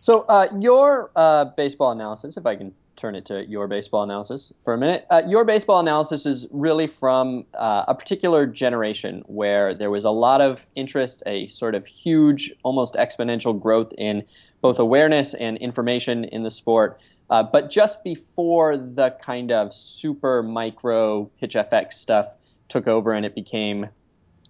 So 0.00 0.20
uh, 0.22 0.48
your 0.60 1.10
uh, 1.16 1.46
baseball 1.56 1.90
analysis, 1.90 2.36
if 2.36 2.46
I 2.46 2.56
can 2.56 2.72
turn 2.96 3.14
it 3.14 3.24
to 3.26 3.48
your 3.48 3.68
baseball 3.68 4.02
analysis 4.02 4.52
for 4.64 4.74
a 4.74 4.78
minute, 4.78 5.06
uh, 5.10 5.22
your 5.26 5.44
baseball 5.44 5.78
analysis 5.78 6.26
is 6.26 6.46
really 6.50 6.86
from 6.86 7.46
uh, 7.54 7.84
a 7.88 7.94
particular 7.94 8.46
generation 8.46 9.22
where 9.26 9.74
there 9.74 9.90
was 9.90 10.04
a 10.04 10.10
lot 10.10 10.40
of 10.40 10.66
interest, 10.74 11.22
a 11.26 11.48
sort 11.48 11.74
of 11.74 11.86
huge, 11.86 12.52
almost 12.64 12.94
exponential 12.94 13.58
growth 13.58 13.92
in 13.96 14.24
both 14.60 14.78
awareness 14.78 15.34
and 15.34 15.56
information 15.58 16.24
in 16.24 16.42
the 16.42 16.50
sport. 16.50 17.00
Uh, 17.30 17.42
but 17.42 17.70
just 17.70 18.02
before 18.02 18.76
the 18.76 19.10
kind 19.22 19.52
of 19.52 19.72
super 19.72 20.42
micro 20.42 21.24
pitch 21.40 21.54
FX 21.54 21.92
stuff 21.92 22.34
took 22.68 22.88
over 22.88 23.12
and 23.12 23.24
it 23.24 23.34
became, 23.34 23.88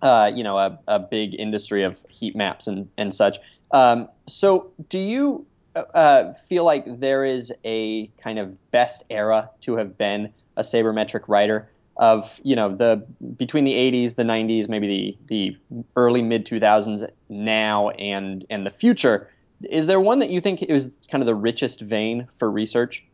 uh, 0.02 0.30
you 0.34 0.44
know, 0.44 0.58
a, 0.58 0.78
a 0.88 0.98
big 0.98 1.38
industry 1.38 1.82
of 1.82 2.02
heat 2.08 2.36
maps 2.36 2.66
and, 2.66 2.90
and 2.96 3.12
such. 3.12 3.38
Um, 3.72 4.08
so, 4.26 4.70
do 4.88 4.98
you 4.98 5.46
uh, 5.74 6.32
feel 6.32 6.64
like 6.64 7.00
there 7.00 7.24
is 7.24 7.52
a 7.64 8.06
kind 8.22 8.38
of 8.38 8.70
best 8.70 9.04
era 9.10 9.50
to 9.60 9.76
have 9.76 9.96
been 9.98 10.32
a 10.56 10.62
sabermetric 10.62 11.28
writer 11.28 11.70
of 11.98 12.40
you 12.44 12.54
know 12.54 12.74
the 12.74 13.04
between 13.36 13.64
the 13.64 13.72
80s, 13.72 14.14
the 14.14 14.22
90s, 14.22 14.68
maybe 14.68 14.86
the 14.86 15.18
the 15.26 15.84
early 15.96 16.22
mid 16.22 16.46
2000s, 16.46 17.08
now 17.28 17.90
and 17.90 18.44
and 18.50 18.64
the 18.64 18.70
future? 18.70 19.30
Is 19.68 19.86
there 19.86 20.00
one 20.00 20.20
that 20.20 20.30
you 20.30 20.40
think 20.40 20.62
is 20.62 20.96
kind 21.10 21.22
of 21.22 21.26
the 21.26 21.34
richest 21.34 21.80
vein 21.80 22.28
for 22.34 22.50
research? 22.50 23.04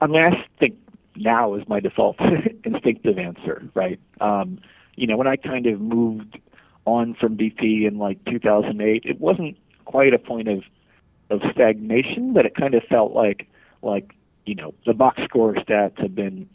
I 0.00 0.06
mean, 0.06 0.22
I 0.22 0.44
think 0.58 0.76
now 1.16 1.54
is 1.54 1.68
my 1.68 1.80
default 1.80 2.16
instinctive 2.64 3.18
answer, 3.18 3.68
right? 3.74 4.00
Um, 4.22 4.58
you 4.96 5.06
know, 5.06 5.16
when 5.16 5.26
I 5.26 5.36
kind 5.36 5.66
of 5.66 5.80
moved 5.80 6.38
on 6.84 7.14
from 7.14 7.36
BP 7.36 7.86
in 7.86 7.98
like 7.98 8.24
2008, 8.24 9.04
it 9.04 9.20
wasn't 9.20 9.56
quite 9.84 10.14
a 10.14 10.18
point 10.18 10.48
of 10.48 10.62
of 11.30 11.40
stagnation, 11.52 12.32
but 12.32 12.44
it 12.44 12.54
kind 12.54 12.74
of 12.74 12.82
felt 12.90 13.12
like 13.12 13.48
like 13.82 14.14
you 14.46 14.54
know 14.54 14.74
the 14.86 14.94
box 14.94 15.22
score 15.24 15.54
stats 15.54 15.98
had 15.98 16.14
been 16.14 16.48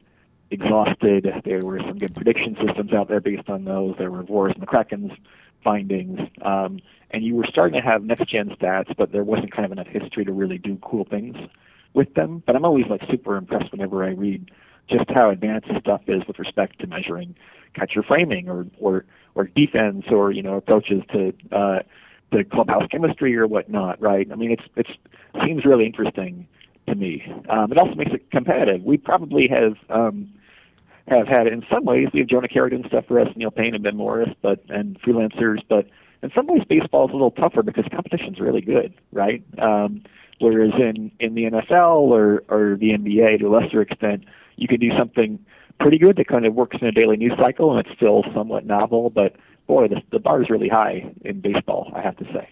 exhausted. 0.51 1.27
There 1.43 1.61
were 1.61 1.79
some 1.79 1.97
good 1.97 2.13
prediction 2.15 2.57
systems 2.65 2.93
out 2.93 3.07
there 3.07 3.21
based 3.21 3.49
on 3.49 3.65
those. 3.65 3.95
There 3.97 4.11
were 4.11 4.23
Voros 4.23 4.57
McCracken's 4.57 5.17
findings, 5.63 6.19
um, 6.41 6.79
and 7.11 7.23
you 7.23 7.35
were 7.35 7.45
starting 7.49 7.79
to 7.81 7.87
have 7.87 8.03
next 8.03 8.27
gen 8.29 8.49
stats, 8.49 8.95
but 8.97 9.11
there 9.11 9.23
wasn't 9.23 9.51
kind 9.51 9.65
of 9.65 9.71
enough 9.71 9.87
history 9.87 10.25
to 10.25 10.31
really 10.31 10.57
do 10.57 10.77
cool 10.81 11.05
things 11.05 11.35
with 11.93 12.13
them. 12.13 12.43
But 12.45 12.55
I'm 12.55 12.65
always 12.65 12.85
like 12.87 13.01
super 13.09 13.37
impressed 13.37 13.71
whenever 13.71 14.03
I 14.03 14.09
read 14.09 14.51
just 14.89 15.09
how 15.09 15.29
advanced 15.29 15.69
stuff 15.79 16.01
is 16.07 16.21
with 16.27 16.39
respect 16.39 16.79
to 16.79 16.87
measuring 16.87 17.35
catcher 17.73 18.03
framing 18.03 18.49
or 18.49 18.65
or 18.79 19.05
or 19.35 19.45
defense 19.45 20.05
or 20.09 20.31
you 20.31 20.41
know 20.41 20.55
approaches 20.55 21.01
to 21.11 21.33
uh, 21.51 21.79
the 22.31 22.43
clubhouse 22.43 22.87
chemistry 22.91 23.35
or 23.37 23.47
whatnot, 23.47 24.01
right? 24.01 24.27
I 24.31 24.35
mean, 24.35 24.51
it's 24.51 24.63
it's 24.75 24.91
seems 25.45 25.65
really 25.65 25.85
interesting 25.85 26.47
to 26.87 26.95
me. 26.95 27.23
Um, 27.49 27.71
it 27.71 27.77
also 27.77 27.95
makes 27.95 28.11
it 28.13 28.29
competitive. 28.31 28.83
We 28.83 28.97
probably 28.97 29.47
have 29.47 29.75
um, 29.89 30.29
have 31.07 31.27
had 31.27 31.47
in 31.47 31.63
some 31.71 31.85
ways 31.85 32.07
we 32.13 32.19
have 32.19 32.29
Jonah 32.29 32.47
Kerrigan 32.47 32.83
stuff 32.87 33.05
for 33.07 33.19
us, 33.19 33.27
Neil 33.35 33.51
Paine 33.51 33.75
and 33.75 33.83
Ben 33.83 33.95
Morris, 33.97 34.29
but 34.41 34.63
and 34.69 34.99
freelancers, 35.01 35.59
but 35.67 35.87
in 36.23 36.31
some 36.33 36.47
ways 36.47 36.63
baseball 36.67 37.07
is 37.07 37.11
a 37.11 37.13
little 37.13 37.31
tougher 37.31 37.61
because 37.61 37.85
competition's 37.91 38.39
really 38.39 38.61
good, 38.61 38.93
right? 39.11 39.43
Um, 39.59 40.03
whereas 40.39 40.71
in 40.79 41.11
in 41.19 41.35
the 41.35 41.43
NFL 41.43 42.09
or 42.09 42.43
or 42.49 42.77
the 42.77 42.91
NBA 42.91 43.39
to 43.39 43.47
a 43.47 43.49
lesser 43.49 43.81
extent, 43.81 44.25
you 44.57 44.67
could 44.67 44.79
do 44.79 44.91
something 44.97 45.39
pretty 45.79 45.97
good 45.97 46.15
that 46.17 46.27
kind 46.27 46.45
of 46.45 46.53
works 46.53 46.77
in 46.81 46.87
a 46.87 46.91
daily 46.91 47.17
news 47.17 47.33
cycle 47.37 47.75
and 47.75 47.85
it's 47.85 47.95
still 47.95 48.23
somewhat 48.33 48.65
novel, 48.65 49.09
but 49.09 49.35
boy, 49.67 49.87
the, 49.87 50.01
the 50.11 50.19
bar 50.19 50.41
is 50.41 50.49
really 50.49 50.69
high 50.69 51.11
in 51.23 51.41
baseball, 51.41 51.91
I 51.95 52.01
have 52.01 52.17
to 52.17 52.25
say. 52.25 52.49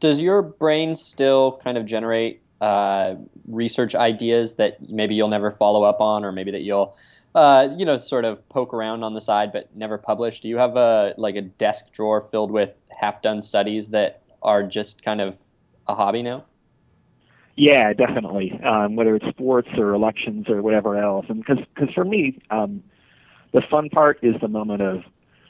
Does 0.00 0.20
your 0.20 0.42
brain 0.42 0.94
still 0.94 1.60
kind 1.62 1.76
of 1.76 1.86
generate 1.86 2.40
uh, 2.60 3.16
research 3.46 3.94
ideas 3.94 4.56
that 4.56 4.88
maybe 4.88 5.14
you'll 5.14 5.28
never 5.28 5.50
follow 5.50 5.82
up 5.82 6.00
on, 6.00 6.24
or 6.24 6.32
maybe 6.32 6.50
that 6.52 6.62
you'll, 6.62 6.96
uh, 7.34 7.68
you 7.76 7.84
know, 7.84 7.96
sort 7.96 8.24
of 8.24 8.48
poke 8.48 8.74
around 8.74 9.02
on 9.04 9.14
the 9.14 9.20
side 9.20 9.52
but 9.52 9.74
never 9.76 9.98
publish? 9.98 10.40
Do 10.40 10.48
you 10.48 10.56
have 10.58 10.76
a 10.76 11.14
like 11.16 11.36
a 11.36 11.42
desk 11.42 11.92
drawer 11.92 12.20
filled 12.20 12.50
with 12.50 12.70
half-done 12.96 13.42
studies 13.42 13.90
that 13.90 14.22
are 14.42 14.62
just 14.62 15.02
kind 15.04 15.20
of 15.20 15.38
a 15.86 15.94
hobby 15.94 16.22
now? 16.22 16.44
Yeah, 17.58 17.92
definitely. 17.92 18.52
Um, 18.64 18.94
whether 18.94 19.16
it's 19.16 19.26
sports 19.26 19.68
or 19.76 19.92
elections 19.92 20.48
or 20.48 20.62
whatever 20.62 20.96
else, 20.96 21.26
and 21.28 21.38
because 21.44 21.58
because 21.74 21.92
for 21.92 22.04
me, 22.04 22.38
um, 22.50 22.84
the 23.52 23.62
fun 23.68 23.88
part 23.90 24.20
is 24.22 24.36
the 24.40 24.46
moment 24.46 24.80
of 24.80 25.02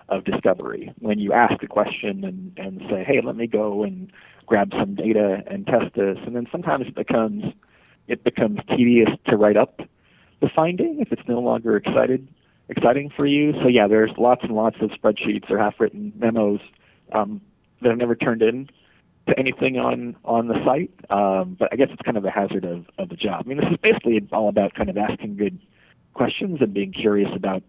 of 0.09 0.25
discovery 0.25 0.91
when 1.01 1.19
you 1.19 1.35
ask 1.35 1.63
a 1.63 1.67
question 1.67 2.25
and 2.25 2.53
and 2.57 2.81
say, 2.91 3.05
hey, 3.05 3.21
let 3.23 3.37
me 3.37 3.47
go 3.47 3.83
and 3.83 4.11
grab 4.47 4.71
some 4.79 4.95
data 4.95 5.43
and 5.49 5.67
test 5.67 5.95
this, 5.97 6.17
and 6.27 6.35
then 6.35 6.47
sometimes 6.51 6.87
it 6.87 6.95
becomes 6.95 7.45
it 8.07 8.25
becomes 8.25 8.59
tedious 8.71 9.11
to 9.27 9.37
write 9.37 9.59
up 9.59 9.81
the 10.41 10.49
finding 10.57 11.01
if 11.01 11.13
it's 11.13 11.29
no 11.29 11.41
longer 11.41 11.77
excited 11.77 12.27
exciting 12.71 13.11
for 13.15 13.27
you. 13.27 13.53
So 13.63 13.69
yeah, 13.69 13.87
there's 13.87 14.13
lots 14.17 14.45
and 14.45 14.53
lots 14.53 14.77
of 14.81 14.91
spreadsheets 14.93 15.51
or 15.51 15.59
half-written 15.59 16.15
memos 16.17 16.61
um, 17.13 17.43
that 17.83 17.91
have 17.91 17.99
never 17.99 18.15
turned 18.17 18.41
in 18.41 18.71
to 19.29 19.39
anything 19.39 19.79
on 19.79 20.17
on 20.25 20.49
the 20.49 20.63
site. 20.65 20.91
Um, 21.11 21.57
but 21.59 21.69
I 21.73 21.77
guess 21.77 21.89
it's 21.91 22.03
kind 22.03 22.17
of 22.17 22.25
a 22.25 22.31
hazard 22.31 22.65
of, 22.65 22.87
of 22.99 23.09
the 23.09 23.17
job. 23.17 23.45
I 23.45 23.49
mean, 23.49 23.59
this 23.59 23.71
is 23.71 23.79
basically 23.83 24.27
all 24.33 24.49
about 24.49 24.75
kind 24.75 24.91
of 24.91 24.97
asking 24.97 25.37
good 25.37 25.59
questions 26.15 26.61
and 26.61 26.75
being 26.75 26.93
curious 26.93 27.31
about 27.35 27.63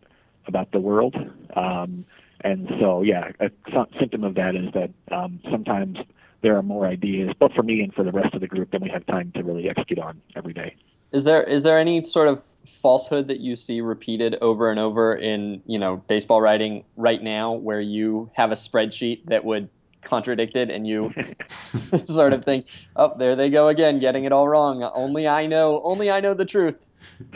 about 0.48 0.72
the 0.72 0.80
world. 0.80 1.16
Um, 1.56 2.06
and 2.42 2.70
so, 2.80 3.02
yeah, 3.02 3.32
a 3.40 3.52
symptom 4.00 4.24
of 4.24 4.36
that 4.36 4.56
is 4.56 4.72
that 4.74 4.92
um, 5.12 5.40
sometimes 5.52 5.98
there 6.42 6.58
are 6.58 6.64
more 6.64 6.88
ideas, 6.88 7.34
both 7.38 7.54
for 7.54 7.64
me 7.64 7.82
and 7.82 7.94
for 7.94 8.04
the 8.04 8.14
rest 8.14 8.34
of 8.34 8.40
the 8.40 8.48
group, 8.48 8.72
than 8.72 8.82
we 8.82 8.90
have 8.90 9.06
time 9.06 9.32
to 9.36 9.44
really 9.44 9.70
execute 9.70 10.00
on 10.00 10.22
every 10.36 10.54
day. 10.54 10.76
Is 11.12 11.24
there 11.24 11.44
is 11.44 11.64
there 11.64 11.80
any 11.80 12.04
sort 12.04 12.28
of 12.28 12.44
falsehood 12.66 13.28
that 13.28 13.40
you 13.40 13.56
see 13.56 13.82
repeated 13.82 14.36
over 14.42 14.70
and 14.70 14.80
over 14.80 15.16
in 15.16 15.62
you 15.66 15.80
know 15.80 15.98
baseball 16.08 16.40
writing 16.40 16.86
right 16.96 17.22
now, 17.22 17.54
where 17.54 17.82
you 17.82 18.30
have 18.34 18.52
a 18.52 18.56
spreadsheet 18.56 19.26
that 19.26 19.44
would 19.44 19.70
contradicted 20.02 20.70
and 20.70 20.88
you 20.88 21.14
sort 22.06 22.34
of 22.34 22.46
think, 22.46 22.68
oh, 22.96 23.14
there 23.18 23.36
they 23.36 23.50
go 23.50 23.68
again, 23.68 24.00
getting 24.00 24.26
it 24.26 24.32
all 24.32 24.48
wrong. 24.48 24.84
Only 24.84 25.28
I 25.28 25.46
know, 25.46 25.82
only 25.84 26.10
I 26.10 26.20
know 26.20 26.34
the 26.34 26.46
truth. 26.46 26.84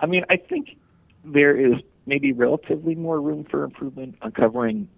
I 0.00 0.06
mean, 0.06 0.24
I 0.30 0.36
think 0.36 0.76
there 1.24 1.56
is 1.56 1.80
maybe 2.06 2.32
relatively 2.32 2.94
more 2.94 3.20
room 3.20 3.44
for 3.44 3.64
improvement 3.64 4.16
on 4.22 4.32
covering 4.32 4.88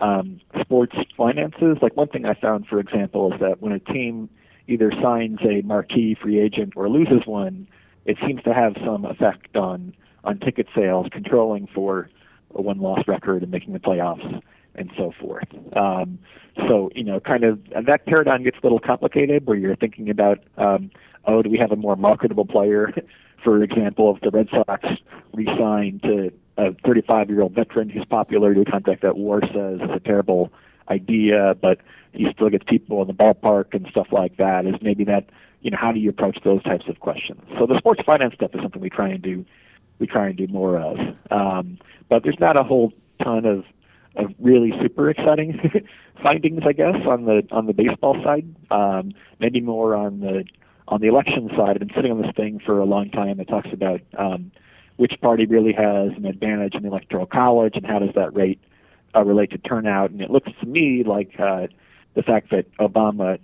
um, 0.00 0.40
sports 0.60 0.96
finances. 1.16 1.78
Like 1.80 1.96
one 1.96 2.08
thing 2.08 2.26
I 2.26 2.34
found, 2.34 2.66
for 2.66 2.78
example, 2.78 3.32
is 3.32 3.40
that 3.40 3.62
when 3.62 3.72
a 3.72 3.78
team 3.78 4.28
either 4.68 4.92
signs 5.02 5.38
a 5.42 5.62
marquee 5.62 6.16
free 6.20 6.40
agent 6.40 6.74
or 6.76 6.88
loses 6.88 7.26
one, 7.26 7.68
it 8.04 8.16
seems 8.26 8.42
to 8.42 8.52
have 8.52 8.74
some 8.84 9.04
effect 9.04 9.56
on 9.56 9.94
on 10.24 10.38
ticket 10.38 10.68
sales, 10.72 11.08
controlling 11.10 11.66
for 11.74 12.08
a 12.54 12.62
one-loss 12.62 13.08
record 13.08 13.42
and 13.42 13.50
making 13.50 13.72
the 13.72 13.80
playoffs 13.80 14.40
and 14.74 14.90
so 14.96 15.12
forth. 15.20 15.48
Um, 15.76 16.18
so 16.68 16.90
you 16.94 17.04
know, 17.04 17.20
kind 17.20 17.44
of 17.44 17.60
that 17.86 18.06
paradigm 18.06 18.42
gets 18.42 18.58
a 18.58 18.60
little 18.62 18.80
complicated 18.80 19.46
where 19.46 19.56
you're 19.56 19.76
thinking 19.76 20.10
about, 20.10 20.38
um, 20.56 20.90
oh, 21.26 21.42
do 21.42 21.50
we 21.50 21.58
have 21.58 21.72
a 21.72 21.76
more 21.76 21.96
marketable 21.96 22.46
player? 22.46 22.92
For 23.44 23.62
example, 23.62 24.14
if 24.14 24.22
the 24.22 24.30
Red 24.30 24.48
Sox 24.50 24.84
re-sign 25.34 26.00
to 26.04 26.30
a 26.58 26.70
35-year-old 26.86 27.52
veteran 27.52 27.88
who's 27.88 28.04
popular 28.04 28.54
to 28.54 28.60
a 28.60 28.64
contract 28.64 29.02
that 29.02 29.16
WAR 29.16 29.40
says 29.40 29.80
is 29.80 29.90
a 29.92 29.98
terrible 29.98 30.52
idea, 30.88 31.56
but 31.60 31.78
he 32.12 32.28
still 32.32 32.50
gets 32.50 32.64
people 32.68 33.00
in 33.02 33.08
the 33.08 33.14
ballpark 33.14 33.74
and 33.74 33.88
stuff 33.90 34.08
like 34.12 34.36
that. 34.36 34.66
Is 34.66 34.76
maybe 34.80 35.04
that 35.04 35.30
you 35.60 35.70
know 35.70 35.78
how 35.80 35.92
do 35.92 35.98
you 35.98 36.10
approach 36.10 36.38
those 36.44 36.62
types 36.62 36.86
of 36.88 37.00
questions? 37.00 37.40
So 37.58 37.66
the 37.66 37.78
sports 37.78 38.02
finance 38.04 38.34
stuff 38.34 38.54
is 38.54 38.60
something 38.62 38.80
we 38.80 38.90
try 38.90 39.08
and 39.08 39.22
do 39.22 39.44
we 39.98 40.06
try 40.06 40.28
and 40.28 40.36
do 40.36 40.46
more 40.48 40.78
of. 40.78 40.98
Um, 41.30 41.78
but 42.08 42.22
there's 42.22 42.40
not 42.40 42.56
a 42.56 42.62
whole 42.62 42.92
ton 43.22 43.46
of 43.46 43.64
of 44.16 44.30
really 44.38 44.72
super 44.82 45.10
exciting 45.10 45.58
findings, 46.22 46.62
I 46.66 46.72
guess, 46.72 46.96
on 47.06 47.24
the 47.24 47.42
on 47.50 47.66
the 47.66 47.72
baseball 47.72 48.16
side. 48.22 48.54
Um, 48.70 49.12
maybe 49.40 49.60
more 49.60 49.94
on 49.94 50.20
the 50.20 50.44
on 50.88 51.00
the 51.00 51.08
election 51.08 51.48
side. 51.56 51.70
I've 51.70 51.78
been 51.78 51.92
sitting 51.94 52.12
on 52.12 52.20
this 52.20 52.32
thing 52.36 52.60
for 52.64 52.78
a 52.78 52.84
long 52.84 53.10
time 53.10 53.38
that 53.38 53.48
talks 53.48 53.68
about 53.72 54.00
um, 54.18 54.50
which 54.96 55.14
party 55.20 55.46
really 55.46 55.72
has 55.72 56.10
an 56.16 56.26
advantage 56.26 56.74
in 56.74 56.82
the 56.82 56.88
electoral 56.88 57.26
college 57.26 57.74
and 57.76 57.86
how 57.86 57.98
does 57.98 58.14
that 58.14 58.34
rate 58.34 58.60
uh, 59.14 59.22
relate 59.24 59.50
to 59.50 59.58
turnout. 59.58 60.10
And 60.10 60.20
it 60.20 60.30
looks 60.30 60.50
to 60.60 60.66
me 60.66 61.02
like 61.06 61.38
uh, 61.38 61.68
the 62.14 62.22
fact 62.22 62.50
that 62.50 62.66
Obama 62.76 63.38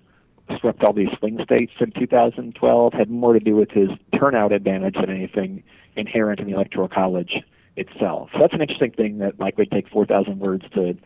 swept 0.61 0.83
all 0.83 0.93
these 0.93 1.09
swing 1.19 1.39
states 1.45 1.73
in 1.81 1.93
2012 1.93 2.93
had 2.93 3.11
more 3.11 3.33
to 3.35 3.41
do 3.41 3.55
with 3.55 3.71
his 3.71 3.91
turnout 4.19 4.53
advantage 4.53 4.95
than 4.95 5.11
anything 5.11 5.63
inherent 5.97 6.41
in 6.41 6.47
the 6.47 6.55
electoral 6.55 6.89
college 6.89 7.43
itself. 7.79 8.31
So 8.33 8.41
that's 8.41 8.55
an 8.55 8.61
interesting 8.61 8.93
thing 8.93 9.19
that 9.19 9.39
like 9.39 9.57
would 9.59 9.71
take 9.71 9.89
4,000 9.89 10.39
words 10.39 10.65
to 10.75 10.97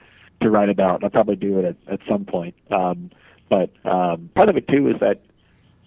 to 0.40 0.50
write 0.50 0.68
about. 0.68 1.04
I'll 1.04 1.10
probably 1.10 1.36
do 1.36 1.60
it 1.60 1.64
at, 1.64 1.76
at 1.92 2.00
some 2.08 2.24
point. 2.24 2.56
Um, 2.70 3.10
but 3.48 3.70
um, 3.84 4.30
part 4.34 4.48
of 4.48 4.56
it 4.56 4.66
too 4.66 4.88
is 4.88 4.98
that 5.00 5.20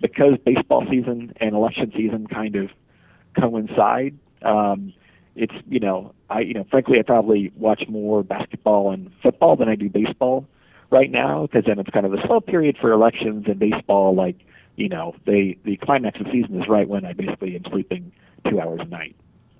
because 0.01 0.37
baseball 0.45 0.85
season 0.89 1.33
and 1.37 1.55
election 1.55 1.91
season 1.95 2.27
kind 2.27 2.55
of 2.55 2.69
coincide. 3.39 4.17
Um, 4.41 4.93
it's 5.35 5.53
you 5.67 5.79
know 5.79 6.13
I 6.29 6.41
you 6.41 6.53
know 6.53 6.65
frankly 6.69 6.99
I 6.99 7.01
probably 7.01 7.51
watch 7.55 7.83
more 7.89 8.23
basketball 8.23 8.91
and 8.91 9.11
football 9.21 9.55
than 9.55 9.67
I 9.67 9.75
do 9.75 9.89
baseball 9.89 10.47
right 10.91 11.11
now 11.11 11.47
because 11.47 11.65
then 11.65 11.79
it's 11.79 11.89
kind 11.89 12.05
of 12.05 12.13
a 12.13 12.25
slow 12.25 12.39
period 12.39 12.77
for 12.79 12.91
elections 12.91 13.45
and 13.47 13.59
baseball 13.59 14.15
like 14.15 14.37
you 14.75 14.87
know 14.87 15.15
they 15.25 15.57
the 15.63 15.77
climax 15.77 16.19
of 16.19 16.27
season 16.31 16.61
is 16.61 16.67
right 16.69 16.87
when 16.87 17.05
I 17.05 17.13
basically 17.13 17.55
am 17.55 17.63
sleeping 17.69 18.11
two 18.49 18.61
hours 18.61 18.79
a 18.81 18.85
night. 18.85 19.15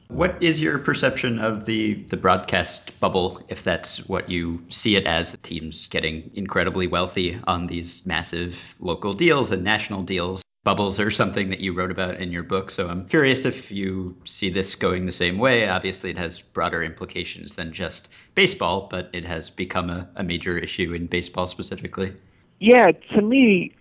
What 0.07 0.41
is 0.41 0.61
your 0.61 0.77
perception 0.77 1.39
of 1.39 1.65
the, 1.65 1.95
the 1.95 2.17
broadcast 2.17 2.99
bubble, 2.99 3.43
if 3.49 3.63
that's 3.63 4.07
what 4.07 4.29
you 4.29 4.63
see 4.69 4.95
it 4.95 5.07
as? 5.07 5.35
Teams 5.41 5.87
getting 5.87 6.31
incredibly 6.35 6.87
wealthy 6.87 7.39
on 7.47 7.67
these 7.67 8.05
massive 8.05 8.75
local 8.79 9.13
deals 9.15 9.51
and 9.51 9.63
national 9.63 10.03
deals. 10.03 10.43
Bubbles 10.63 10.99
are 10.99 11.11
something 11.11 11.49
that 11.49 11.59
you 11.59 11.73
wrote 11.73 11.91
about 11.91 12.19
in 12.19 12.31
your 12.31 12.43
book, 12.43 12.71
so 12.71 12.87
I'm 12.87 13.07
curious 13.07 13.45
if 13.45 13.71
you 13.71 14.15
see 14.25 14.49
this 14.49 14.75
going 14.75 15.05
the 15.05 15.11
same 15.11 15.37
way. 15.37 15.67
Obviously, 15.67 16.11
it 16.11 16.17
has 16.17 16.39
broader 16.39 16.83
implications 16.83 17.53
than 17.53 17.73
just 17.73 18.09
baseball, 18.35 18.87
but 18.89 19.09
it 19.13 19.25
has 19.25 19.49
become 19.49 19.89
a, 19.89 20.09
a 20.15 20.23
major 20.23 20.57
issue 20.57 20.93
in 20.93 21.07
baseball 21.07 21.47
specifically. 21.47 22.13
Yeah, 22.59 22.91
to 23.13 23.21
me, 23.21 23.75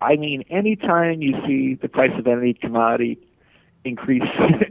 I 0.00 0.16
mean, 0.16 0.44
anytime 0.50 1.22
you 1.22 1.34
see 1.46 1.74
the 1.74 1.88
price 1.88 2.12
of 2.18 2.26
any 2.26 2.54
commodity 2.54 3.18
increase 3.84 4.22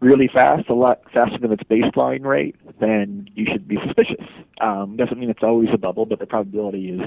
really 0.00 0.28
fast, 0.32 0.68
a 0.68 0.74
lot 0.74 1.00
faster 1.12 1.38
than 1.38 1.52
its 1.52 1.62
baseline 1.64 2.24
rate, 2.24 2.56
then 2.80 3.28
you 3.34 3.46
should 3.50 3.66
be 3.66 3.78
suspicious. 3.84 4.24
Um, 4.60 4.96
doesn't 4.96 5.18
mean 5.18 5.30
it's 5.30 5.42
always 5.42 5.68
a 5.72 5.78
bubble, 5.78 6.06
but 6.06 6.18
the 6.18 6.26
probability 6.26 6.90
is 6.90 7.00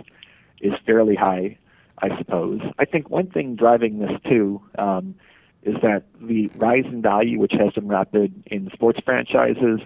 is 0.61 0.73
fairly 0.85 1.15
high, 1.15 1.57
I 1.99 2.15
suppose. 2.17 2.61
I 2.77 2.85
think 2.85 3.09
one 3.09 3.27
thing 3.31 3.55
driving 3.55 3.99
this 3.99 4.11
too 4.29 4.61
um, 4.77 5.15
is 5.63 5.75
that 5.81 6.03
the 6.21 6.51
rise 6.55 6.85
in 6.85 7.01
value, 7.01 7.39
which 7.39 7.53
has 7.53 7.73
been 7.73 7.87
rapid 7.87 8.43
in 8.47 8.69
sports 8.73 8.99
franchises, 9.03 9.79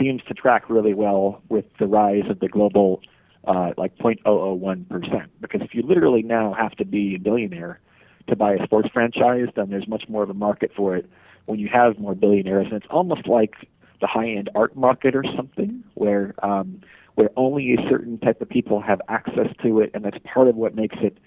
seems 0.00 0.22
to 0.28 0.34
track 0.34 0.70
really 0.70 0.94
well 0.94 1.42
with 1.48 1.64
the 1.78 1.86
rise 1.86 2.24
of 2.28 2.38
the 2.40 2.48
global 2.48 3.00
uh, 3.46 3.70
like 3.76 3.96
0.001 3.98 4.88
percent. 4.88 5.30
Because 5.40 5.62
if 5.62 5.74
you 5.74 5.82
literally 5.82 6.22
now 6.22 6.54
have 6.54 6.72
to 6.76 6.84
be 6.84 7.14
a 7.14 7.18
billionaire 7.18 7.80
to 8.28 8.36
buy 8.36 8.54
a 8.54 8.64
sports 8.64 8.88
franchise, 8.92 9.46
then 9.56 9.70
there's 9.70 9.88
much 9.88 10.04
more 10.08 10.22
of 10.22 10.30
a 10.30 10.34
market 10.34 10.70
for 10.76 10.96
it 10.96 11.08
when 11.46 11.58
you 11.58 11.68
have 11.72 11.98
more 11.98 12.14
billionaires, 12.14 12.66
and 12.66 12.82
it's 12.82 12.90
almost 12.90 13.26
like 13.26 13.54
the 14.00 14.06
high-end 14.06 14.50
art 14.54 14.76
market 14.76 15.16
or 15.16 15.24
something, 15.36 15.82
where 15.94 16.34
um, 16.42 16.80
where 17.14 17.30
only 17.36 17.74
a 17.74 17.88
certain 17.88 18.18
type 18.18 18.42
of 18.42 18.48
people 18.48 18.80
have 18.80 19.00
access 19.08 19.48
to 19.62 19.80
it, 19.80 19.90
and 19.94 20.04
that's 20.04 20.18
part 20.24 20.48
of 20.48 20.56
what 20.56 20.74
makes 20.74 20.96
it 21.00 21.18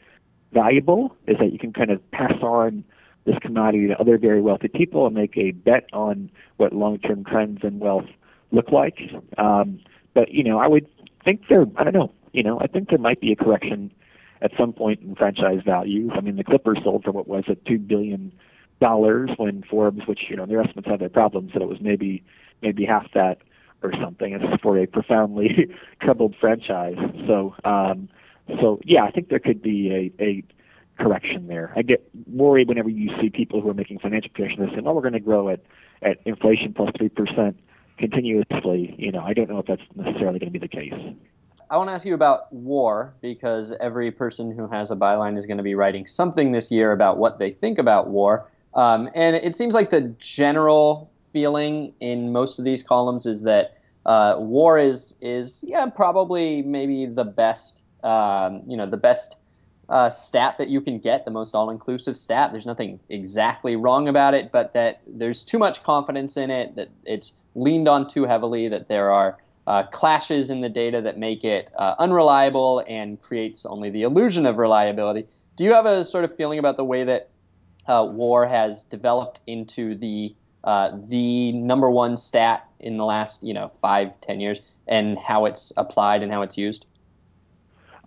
valuable. 0.54 1.16
Is 1.28 1.38
that 1.40 1.52
you 1.52 1.60
can 1.60 1.74
kind 1.74 1.90
of 1.90 2.12
pass 2.12 2.34
on 2.42 2.84
this 3.26 3.36
commodity 3.42 3.88
to 3.88 4.00
other 4.00 4.18
very 4.18 4.42
wealthy 4.42 4.68
people 4.68 5.06
and 5.06 5.16
make 5.16 5.38
a 5.38 5.52
bet 5.52 5.88
on 5.94 6.30
what 6.58 6.74
long-term 6.74 7.26
trends 7.26 7.60
and 7.64 7.80
wealth 7.80 8.06
look 8.52 8.72
like. 8.72 9.00
Um, 9.38 9.80
but 10.14 10.32
you 10.32 10.44
know, 10.44 10.60
I 10.60 10.68
would 10.68 10.88
think 11.24 11.42
there. 11.50 11.66
I 11.78 11.84
don't 11.84 11.94
know. 11.94 12.12
You 12.34 12.44
know, 12.44 12.60
I 12.60 12.68
think 12.68 12.90
there 12.90 13.00
might 13.00 13.22
be 13.22 13.32
a 13.32 13.36
correction 13.36 13.92
at 14.42 14.52
some 14.58 14.74
point 14.74 15.02
in 15.02 15.16
franchise 15.16 15.62
values. 15.66 16.12
I 16.16 16.22
mean, 16.22 16.36
the 16.36 16.44
Clippers 16.44 16.80
sold 16.84 17.04
for 17.04 17.12
what 17.12 17.28
was 17.28 17.46
it, 17.48 17.66
two 17.66 17.78
billion 17.78 18.32
dollars 18.80 19.30
when 19.38 19.64
Forbes, 19.64 20.08
which 20.08 20.22
you 20.30 20.36
know 20.36 20.46
their 20.46 20.62
estimates 20.62 20.88
have 20.88 21.00
their 21.00 21.10
problems, 21.10 21.54
said 21.54 21.62
it 21.62 21.68
was 21.68 21.82
maybe 21.82 22.24
maybe 22.62 22.86
half 22.86 23.12
that 23.14 23.40
or 23.82 23.94
something. 24.02 24.34
It's 24.34 24.62
for 24.62 24.78
a 24.78 24.86
profoundly 24.86 25.68
troubled 26.02 26.36
franchise. 26.40 26.98
So 27.28 27.56
um, 27.64 28.10
so 28.60 28.80
yeah, 28.84 29.04
I 29.04 29.12
think 29.12 29.30
there 29.30 29.40
could 29.40 29.62
be 29.62 30.12
a, 30.20 30.24
a 30.24 30.44
correction 31.02 31.48
there. 31.48 31.72
I 31.76 31.82
get 31.82 32.08
worried 32.28 32.68
whenever 32.68 32.90
you 32.90 33.12
see 33.22 33.30
people 33.30 33.62
who 33.62 33.70
are 33.70 33.74
making 33.74 34.00
financial 34.00 34.32
projections 34.34 34.70
saying, 34.72 34.84
"Well, 34.84 34.96
we're 34.96 35.02
going 35.02 35.14
to 35.14 35.20
grow 35.20 35.50
at 35.50 35.62
at 36.02 36.20
inflation 36.26 36.74
plus 36.74 36.92
three 36.98 37.10
percent 37.10 37.60
continuously." 37.98 38.96
You 38.98 39.12
know, 39.12 39.22
I 39.22 39.34
don't 39.34 39.50
know 39.50 39.60
if 39.60 39.66
that's 39.66 39.82
necessarily 39.96 40.40
going 40.40 40.52
to 40.52 40.60
be 40.60 40.60
the 40.60 40.68
case. 40.68 40.94
I 41.72 41.78
want 41.78 41.90
to 41.90 41.94
ask 41.94 42.06
you 42.06 42.16
about 42.16 42.52
war 42.52 43.14
because 43.22 43.74
every 43.80 44.10
person 44.10 44.56
who 44.56 44.68
has 44.68 44.90
a 44.90 44.96
byline 44.96 45.38
is 45.38 45.46
going 45.46 45.58
to 45.58 45.64
be 45.64 45.76
writing 45.76 46.08
something 46.08 46.52
this 46.52 46.72
year 46.72 46.92
about 46.92 47.20
what 47.20 47.38
they 47.38 47.52
think 47.52 47.78
about 47.78 48.10
war. 48.10 48.50
Um, 48.74 49.10
and 49.16 49.36
it 49.36 49.56
seems 49.56 49.74
like 49.74 49.90
the 49.90 50.02
general 50.20 51.12
feeling 51.32 51.94
in 52.00 52.32
most 52.32 52.60
of 52.60 52.66
these 52.66 52.84
columns 52.84 53.26
is 53.26 53.44
that 53.44 53.78
uh, 54.06 54.36
war 54.38 54.80
is 54.80 55.16
is 55.22 55.64
yeah 55.68 55.86
probably 55.88 56.62
maybe 56.62 57.06
the 57.06 57.24
best 57.24 57.84
um, 58.04 58.64
you 58.68 58.78
know 58.78 58.86
the 58.86 58.98
best 58.98 59.38
uh, 59.90 60.10
stat 60.10 60.58
that 60.60 60.70
you 60.70 60.82
can 60.82 61.00
get, 61.00 61.26
the 61.26 61.32
most 61.32 61.56
all-inclusive 61.56 62.18
stat. 62.18 62.52
There's 62.52 62.66
nothing 62.66 63.00
exactly 63.10 63.76
wrong 63.76 64.08
about 64.08 64.34
it, 64.36 64.52
but 64.52 64.74
that 64.74 65.02
there's 65.08 65.44
too 65.44 65.58
much 65.58 65.84
confidence 65.84 66.38
in 66.38 66.52
it, 66.52 66.76
that 66.76 66.90
it's 67.06 67.34
leaned 67.56 67.88
on 67.88 68.08
too 68.08 68.26
heavily, 68.26 68.70
that 68.70 68.88
there 68.88 69.12
are 69.12 69.38
uh, 69.66 69.84
clashes 69.84 70.50
in 70.50 70.62
the 70.62 70.70
data 70.70 71.02
that 71.02 71.18
make 71.18 71.44
it 71.44 71.72
uh, 71.78 71.96
unreliable 71.98 72.84
and 72.88 73.20
creates 73.22 73.66
only 73.66 73.90
the 73.90 74.04
illusion 74.04 74.46
of 74.46 74.58
reliability. 74.58 75.28
Do 75.56 75.64
you 75.64 75.74
have 75.74 75.86
a 75.86 76.04
sort 76.04 76.24
of 76.24 76.36
feeling 76.36 76.60
about 76.60 76.78
the 76.78 76.86
way 76.86 77.04
that 77.06 77.30
uh, 77.90 78.06
war 78.06 78.48
has 78.48 78.86
developed 78.86 79.42
into 79.48 79.96
the 79.96 80.34
uh, 80.64 80.92
the 81.10 81.52
number 81.54 81.90
one 81.90 82.16
stat 82.16 82.68
in 82.80 82.98
the 82.98 83.06
last 83.06 83.44
you 83.44 83.54
know 83.54 83.72
five 83.82 84.12
ten 84.22 84.40
years 84.40 84.60
and 84.88 85.18
how 85.18 85.46
it's 85.46 85.74
applied 85.76 86.22
and 86.22 86.32
how 86.32 86.42
it's 86.42 86.58
used? 86.58 86.86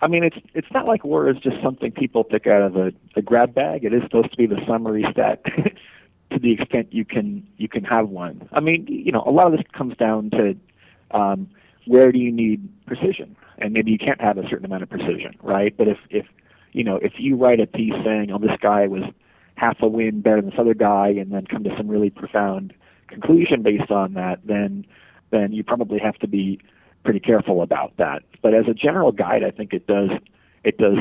I 0.00 0.06
mean 0.06 0.22
it's 0.22 0.36
it's 0.54 0.70
not 0.72 0.86
like 0.86 1.04
war 1.04 1.28
is 1.28 1.36
just 1.38 1.56
something 1.62 1.90
people 1.90 2.24
pick 2.24 2.46
out 2.46 2.62
of 2.62 2.76
a, 2.76 2.92
a 3.16 3.22
grab 3.22 3.54
bag. 3.54 3.84
It 3.84 3.92
is 3.92 4.02
supposed 4.04 4.30
to 4.30 4.36
be 4.36 4.46
the 4.46 4.60
summary 4.66 5.04
stat 5.10 5.44
to 6.30 6.38
the 6.38 6.52
extent 6.52 6.92
you 6.92 7.04
can 7.04 7.46
you 7.56 7.68
can 7.68 7.84
have 7.84 8.08
one. 8.08 8.48
I 8.52 8.60
mean 8.60 8.86
you 8.88 9.10
know 9.10 9.24
a 9.26 9.30
lot 9.30 9.46
of 9.46 9.52
this 9.52 9.62
comes 9.72 9.96
down 9.96 10.30
to 10.30 10.56
um, 11.10 11.48
where 11.86 12.12
do 12.12 12.18
you 12.18 12.30
need 12.30 12.68
precision? 12.86 13.36
And 13.58 13.72
maybe 13.72 13.90
you 13.90 13.98
can't 13.98 14.20
have 14.20 14.38
a 14.38 14.48
certain 14.48 14.64
amount 14.64 14.84
of 14.84 14.90
precision 14.90 15.34
right? 15.42 15.76
But 15.76 15.88
if 15.88 15.98
if 16.10 16.26
you 16.72 16.84
know 16.84 16.96
if 16.96 17.14
you 17.18 17.36
write 17.36 17.58
a 17.58 17.66
piece 17.66 17.94
saying 18.04 18.30
oh 18.30 18.38
this 18.38 18.56
guy 18.60 18.86
was 18.86 19.02
half 19.56 19.76
a 19.80 19.88
win 19.88 20.20
better 20.20 20.40
than 20.40 20.50
this 20.50 20.58
other 20.58 20.74
guy 20.74 21.08
and 21.08 21.32
then 21.32 21.46
come 21.46 21.64
to 21.64 21.76
some 21.76 21.88
really 21.88 22.10
profound 22.10 22.72
conclusion 23.08 23.62
based 23.62 23.90
on 23.90 24.14
that, 24.14 24.40
then 24.44 24.84
then 25.30 25.52
you 25.52 25.64
probably 25.64 25.98
have 25.98 26.16
to 26.16 26.28
be 26.28 26.60
pretty 27.04 27.20
careful 27.20 27.62
about 27.62 27.96
that. 27.96 28.22
But 28.42 28.54
as 28.54 28.66
a 28.68 28.74
general 28.74 29.12
guide, 29.12 29.42
I 29.44 29.50
think 29.50 29.72
it 29.72 29.86
does 29.86 30.10
it 30.64 30.78
does 30.78 30.98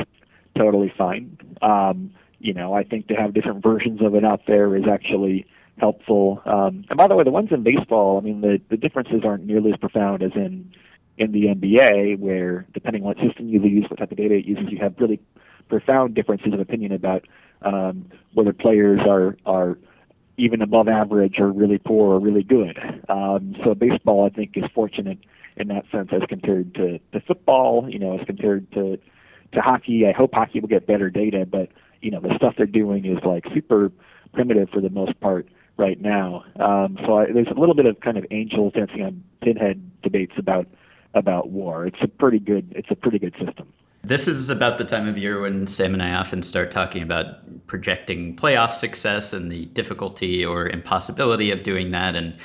totally 0.56 0.92
fine. 0.96 1.38
Um, 1.60 2.12
you 2.38 2.52
know, 2.52 2.74
I 2.74 2.82
think 2.82 3.08
to 3.08 3.14
have 3.14 3.34
different 3.34 3.62
versions 3.62 4.00
of 4.02 4.14
it 4.14 4.24
out 4.24 4.42
there 4.46 4.76
is 4.76 4.84
actually 4.90 5.46
helpful. 5.78 6.42
Um, 6.44 6.84
and 6.90 6.96
by 6.96 7.08
the 7.08 7.14
way, 7.14 7.24
the 7.24 7.30
ones 7.30 7.48
in 7.52 7.62
baseball, 7.62 8.18
I 8.18 8.20
mean, 8.20 8.40
the 8.40 8.60
the 8.68 8.76
differences 8.76 9.22
aren't 9.24 9.46
nearly 9.46 9.72
as 9.72 9.78
profound 9.78 10.22
as 10.22 10.32
in 10.34 10.72
in 11.18 11.32
the 11.32 11.46
NBA, 11.46 12.18
where 12.18 12.66
depending 12.72 13.02
on 13.02 13.08
what 13.08 13.18
system 13.18 13.48
you 13.48 13.60
use, 13.62 13.86
what 13.88 13.98
type 13.98 14.10
of 14.10 14.16
data 14.16 14.34
it 14.34 14.46
uses, 14.46 14.64
you 14.70 14.78
have 14.78 14.94
really 14.98 15.20
profound 15.68 16.14
differences 16.14 16.52
of 16.52 16.60
opinion 16.60 16.92
about 16.92 17.26
um, 17.62 18.06
whether 18.34 18.52
players 18.52 19.00
are 19.06 19.36
are 19.46 19.78
even 20.36 20.62
above 20.62 20.88
average 20.88 21.38
or 21.38 21.52
really 21.52 21.78
poor 21.78 22.14
or 22.14 22.20
really 22.20 22.42
good. 22.42 22.78
Um, 23.08 23.54
so 23.62 23.74
baseball, 23.74 24.26
I 24.26 24.34
think, 24.34 24.52
is 24.56 24.64
fortunate 24.74 25.18
in 25.56 25.68
that 25.68 25.84
sense 25.92 26.08
as 26.12 26.22
compared 26.28 26.74
to, 26.74 26.98
to 26.98 27.20
football. 27.26 27.86
You 27.88 27.98
know, 27.98 28.18
as 28.18 28.26
compared 28.26 28.70
to 28.72 28.98
to 29.52 29.60
hockey. 29.60 30.06
I 30.06 30.12
hope 30.12 30.34
hockey 30.34 30.60
will 30.60 30.68
get 30.68 30.86
better 30.86 31.10
data, 31.10 31.46
but 31.46 31.68
you 32.00 32.10
know, 32.10 32.20
the 32.20 32.34
stuff 32.36 32.54
they're 32.56 32.66
doing 32.66 33.04
is 33.04 33.18
like 33.24 33.44
super 33.54 33.92
primitive 34.32 34.70
for 34.70 34.80
the 34.80 34.90
most 34.90 35.18
part 35.20 35.48
right 35.76 36.00
now. 36.00 36.44
Um, 36.58 36.98
so 37.06 37.18
I, 37.18 37.26
there's 37.32 37.48
a 37.54 37.58
little 37.58 37.74
bit 37.74 37.86
of 37.86 38.00
kind 38.00 38.16
of 38.16 38.26
angels 38.30 38.72
dancing 38.74 39.02
on 39.02 39.22
pinhead 39.42 40.02
debates 40.02 40.32
about 40.36 40.66
about 41.14 41.50
war. 41.50 41.86
It's 41.86 41.98
a 42.02 42.08
pretty 42.08 42.38
good 42.38 42.72
it's 42.76 42.90
a 42.90 42.96
pretty 42.96 43.18
good 43.18 43.34
system. 43.34 43.72
This 44.04 44.26
is 44.26 44.50
about 44.50 44.78
the 44.78 44.84
time 44.84 45.06
of 45.06 45.16
year 45.16 45.40
when 45.40 45.68
Sam 45.68 45.94
and 45.94 46.02
I 46.02 46.14
often 46.14 46.42
start 46.42 46.72
talking 46.72 47.02
about 47.02 47.66
projecting 47.68 48.34
playoff 48.34 48.72
success 48.72 49.32
and 49.32 49.50
the 49.50 49.66
difficulty 49.66 50.44
or 50.44 50.68
impossibility 50.68 51.52
of 51.52 51.62
doing 51.62 51.92
that. 51.92 52.16
And 52.16 52.36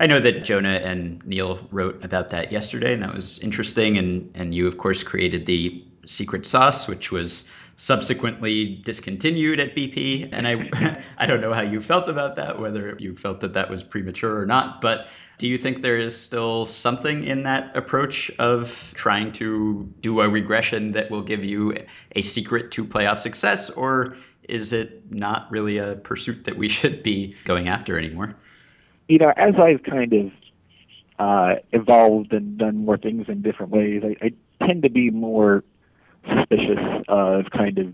I 0.00 0.06
know 0.06 0.20
that 0.20 0.42
Jonah 0.42 0.80
and 0.82 1.24
Neil 1.26 1.68
wrote 1.70 2.02
about 2.02 2.30
that 2.30 2.50
yesterday, 2.50 2.94
and 2.94 3.02
that 3.02 3.14
was 3.14 3.38
interesting. 3.40 3.98
And, 3.98 4.30
and 4.34 4.54
you, 4.54 4.66
of 4.66 4.78
course, 4.78 5.02
created 5.02 5.44
the 5.44 5.84
secret 6.06 6.46
sauce, 6.46 6.88
which 6.88 7.12
was 7.12 7.44
subsequently 7.76 8.76
discontinued 8.84 9.60
at 9.60 9.74
BP. 9.74 10.28
And 10.32 10.46
I, 10.46 11.00
I 11.18 11.26
don't 11.26 11.40
know 11.40 11.52
how 11.52 11.62
you 11.62 11.80
felt 11.80 12.08
about 12.08 12.36
that, 12.36 12.60
whether 12.60 12.96
you 12.98 13.16
felt 13.16 13.40
that 13.40 13.54
that 13.54 13.70
was 13.70 13.82
premature 13.82 14.40
or 14.40 14.46
not. 14.46 14.80
But 14.80 15.08
do 15.38 15.48
you 15.48 15.58
think 15.58 15.82
there 15.82 15.96
is 15.96 16.16
still 16.16 16.66
something 16.66 17.24
in 17.24 17.42
that 17.44 17.76
approach 17.76 18.30
of 18.38 18.92
trying 18.94 19.32
to 19.32 19.92
do 20.00 20.20
a 20.20 20.28
regression 20.28 20.92
that 20.92 21.10
will 21.10 21.22
give 21.22 21.44
you 21.44 21.74
a 22.14 22.22
secret 22.22 22.70
to 22.72 22.84
playoff 22.84 23.18
success, 23.18 23.68
or 23.68 24.16
is 24.48 24.72
it 24.72 25.12
not 25.12 25.50
really 25.50 25.78
a 25.78 25.96
pursuit 25.96 26.44
that 26.44 26.56
we 26.56 26.68
should 26.78 27.02
be 27.02 27.34
going 27.44 27.68
after 27.68 27.98
anymore? 27.98 28.36
You 29.08 29.18
know, 29.18 29.32
as 29.36 29.54
I've 29.56 29.82
kind 29.82 30.12
of 30.12 30.32
uh, 31.18 31.54
evolved 31.72 32.32
and 32.32 32.56
done 32.56 32.84
more 32.84 32.96
things 32.96 33.28
in 33.28 33.42
different 33.42 33.72
ways, 33.72 34.02
I, 34.04 34.26
I 34.26 34.64
tend 34.64 34.84
to 34.84 34.90
be 34.90 35.10
more 35.10 35.64
suspicious 36.26 37.04
of 37.08 37.50
kind 37.50 37.78
of 37.78 37.92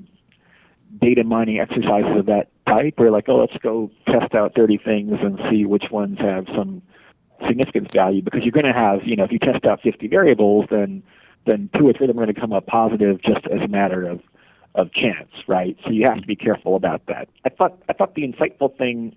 data 1.00 1.24
mining 1.24 1.58
exercises 1.58 2.18
of 2.18 2.26
that 2.26 2.48
type, 2.66 2.94
where 2.96 3.10
like, 3.10 3.28
oh, 3.28 3.36
let's 3.36 3.56
go 3.62 3.90
test 4.06 4.34
out 4.34 4.54
30 4.54 4.78
things 4.78 5.12
and 5.22 5.38
see 5.50 5.64
which 5.64 5.90
ones 5.90 6.18
have 6.18 6.46
some 6.54 6.82
significance 7.46 7.88
value, 7.92 8.22
because 8.22 8.42
you're 8.42 8.52
going 8.52 8.66
to 8.66 8.72
have, 8.72 9.04
you 9.04 9.14
know, 9.16 9.24
if 9.24 9.32
you 9.32 9.38
test 9.38 9.64
out 9.64 9.80
50 9.82 10.08
variables, 10.08 10.66
then 10.70 11.02
then 11.46 11.70
two 11.78 11.88
or 11.88 11.92
three 11.92 12.04
of 12.04 12.08
them 12.08 12.18
are 12.18 12.26
going 12.26 12.34
to 12.34 12.40
come 12.40 12.52
up 12.52 12.66
positive 12.66 13.22
just 13.22 13.46
as 13.46 13.60
a 13.62 13.68
matter 13.68 14.06
of 14.06 14.20
of 14.74 14.92
chance, 14.92 15.30
right? 15.46 15.76
So 15.84 15.90
you 15.90 16.06
have 16.06 16.20
to 16.20 16.26
be 16.26 16.36
careful 16.36 16.76
about 16.76 17.06
that. 17.06 17.28
I 17.44 17.48
thought 17.48 17.80
I 17.88 17.92
thought 17.92 18.14
the 18.14 18.22
insightful 18.22 18.76
thing 18.76 19.14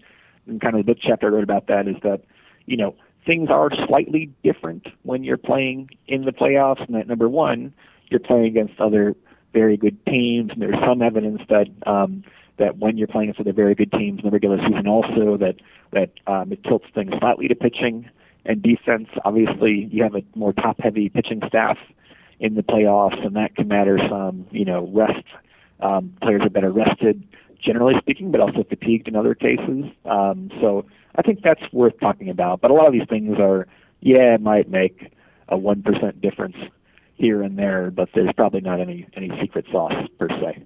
in 0.47 0.59
kind 0.59 0.75
of 0.75 0.85
the 0.85 0.91
book 0.91 0.97
chapter 1.01 1.27
I 1.27 1.29
wrote 1.29 1.43
about 1.43 1.67
that 1.67 1.87
is 1.87 1.95
that, 2.03 2.21
you 2.65 2.77
know, 2.77 2.95
things 3.25 3.49
are 3.49 3.69
slightly 3.87 4.31
different 4.43 4.87
when 5.03 5.23
you're 5.23 5.37
playing 5.37 5.89
in 6.07 6.25
the 6.25 6.31
playoffs. 6.31 6.85
And 6.85 6.95
that 6.95 7.07
number 7.07 7.29
one, 7.29 7.73
you're 8.11 8.19
playing 8.19 8.45
against 8.45 8.79
other 8.79 9.15
very 9.53 9.77
good 9.77 10.05
teams, 10.05 10.51
and 10.51 10.61
there's 10.61 10.79
some 10.85 11.01
evidence 11.01 11.41
that 11.49 11.67
um, 11.85 12.23
that 12.57 12.77
when 12.77 12.97
you're 12.97 13.07
playing 13.07 13.29
against 13.29 13.41
other 13.41 13.53
very 13.53 13.75
good 13.75 13.91
teams 13.91 14.19
in 14.19 14.25
the 14.25 14.31
regular 14.31 14.57
season, 14.57 14.87
also 14.87 15.37
that 15.37 15.55
that 15.91 16.11
um, 16.27 16.51
it 16.51 16.63
tilts 16.63 16.85
things 16.93 17.11
slightly 17.19 17.47
to 17.47 17.55
pitching 17.55 18.09
and 18.45 18.61
defense. 18.61 19.07
Obviously, 19.25 19.87
you 19.91 20.03
have 20.03 20.15
a 20.15 20.23
more 20.35 20.53
top-heavy 20.53 21.09
pitching 21.09 21.41
staff 21.47 21.77
in 22.39 22.55
the 22.55 22.63
playoffs, 22.63 23.23
and 23.25 23.35
that 23.35 23.55
can 23.55 23.67
matter 23.67 23.99
some. 24.09 24.45
You 24.51 24.65
know, 24.65 24.89
rest 24.93 25.25
um, 25.79 26.13
players 26.21 26.41
are 26.43 26.49
better 26.49 26.71
rested, 26.71 27.23
generally 27.63 27.95
speaking, 27.99 28.31
but 28.31 28.41
also 28.41 28.63
fatigued 28.63 29.07
in 29.07 29.15
other 29.15 29.35
cases. 29.35 29.85
Um, 30.05 30.51
so 30.59 30.85
I 31.15 31.21
think 31.21 31.41
that's 31.43 31.61
worth 31.71 31.99
talking 31.99 32.29
about. 32.29 32.61
But 32.61 32.71
a 32.71 32.73
lot 32.73 32.87
of 32.87 32.93
these 32.93 33.07
things 33.09 33.37
are, 33.39 33.67
yeah, 33.99 34.35
it 34.35 34.41
might 34.41 34.69
make 34.69 35.11
a 35.49 35.57
one 35.57 35.81
percent 35.81 36.21
difference 36.21 36.55
here 37.21 37.43
and 37.43 37.57
there, 37.57 37.91
but 37.91 38.09
there's 38.13 38.33
probably 38.35 38.61
not 38.61 38.79
any 38.79 39.07
any 39.15 39.29
secret 39.39 39.65
sauce 39.71 39.93
per 40.17 40.27
se. 40.27 40.63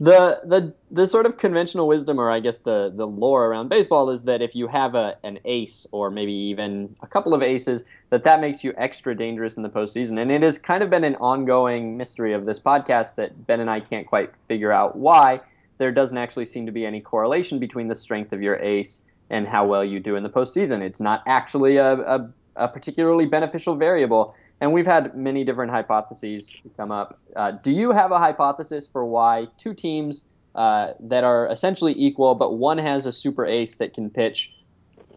The 0.00 0.40
the 0.44 0.74
the 0.90 1.06
sort 1.06 1.26
of 1.26 1.38
conventional 1.38 1.86
wisdom 1.86 2.18
or 2.18 2.30
i 2.30 2.40
guess 2.40 2.58
the 2.58 2.92
the 2.94 3.06
lore 3.06 3.46
around 3.46 3.68
baseball 3.68 4.10
is 4.10 4.24
that 4.24 4.42
if 4.42 4.54
you 4.54 4.66
have 4.66 4.96
a 4.96 5.16
an 5.22 5.38
ace 5.44 5.86
or 5.92 6.10
maybe 6.10 6.32
even 6.32 6.96
a 7.02 7.06
couple 7.06 7.34
of 7.34 7.42
aces 7.42 7.84
that 8.10 8.24
that 8.24 8.40
makes 8.40 8.64
you 8.64 8.74
extra 8.76 9.16
dangerous 9.16 9.56
in 9.56 9.62
the 9.62 9.68
postseason. 9.68 10.20
And 10.20 10.32
it 10.32 10.42
has 10.42 10.58
kind 10.58 10.82
of 10.82 10.90
been 10.90 11.04
an 11.04 11.14
ongoing 11.16 11.96
mystery 11.96 12.32
of 12.32 12.46
this 12.46 12.58
podcast 12.58 13.14
that 13.16 13.46
ben 13.46 13.60
and 13.60 13.70
i 13.70 13.80
can't 13.80 14.06
quite 14.06 14.30
figure 14.48 14.72
out 14.72 14.96
why. 14.96 15.40
There 15.78 15.92
doesn't 15.92 16.18
actually 16.18 16.46
seem 16.46 16.66
to 16.66 16.72
be 16.72 16.84
any 16.84 17.00
correlation 17.00 17.58
between 17.58 17.88
the 17.88 17.94
strength 17.94 18.32
of 18.32 18.42
your 18.42 18.56
ace 18.56 19.02
and 19.30 19.46
how 19.46 19.66
well 19.66 19.84
you 19.84 20.00
do 20.00 20.16
in 20.16 20.22
the 20.22 20.30
postseason. 20.30 20.80
It's 20.80 21.00
not 21.00 21.22
actually 21.26 21.76
a, 21.76 21.92
a, 21.94 22.30
a 22.56 22.68
particularly 22.68 23.26
beneficial 23.26 23.76
variable 23.76 24.34
and 24.62 24.72
we've 24.72 24.86
had 24.86 25.16
many 25.16 25.42
different 25.42 25.72
hypotheses 25.72 26.56
come 26.76 26.92
up. 26.92 27.18
Uh, 27.34 27.50
do 27.50 27.72
you 27.72 27.90
have 27.90 28.12
a 28.12 28.18
hypothesis 28.18 28.86
for 28.86 29.04
why 29.04 29.48
two 29.58 29.74
teams 29.74 30.24
uh, 30.54 30.92
that 31.00 31.24
are 31.24 31.48
essentially 31.48 31.92
equal, 31.96 32.36
but 32.36 32.54
one 32.54 32.78
has 32.78 33.04
a 33.04 33.10
super 33.10 33.44
ace 33.44 33.74
that 33.74 33.92
can 33.92 34.08
pitch 34.08 34.54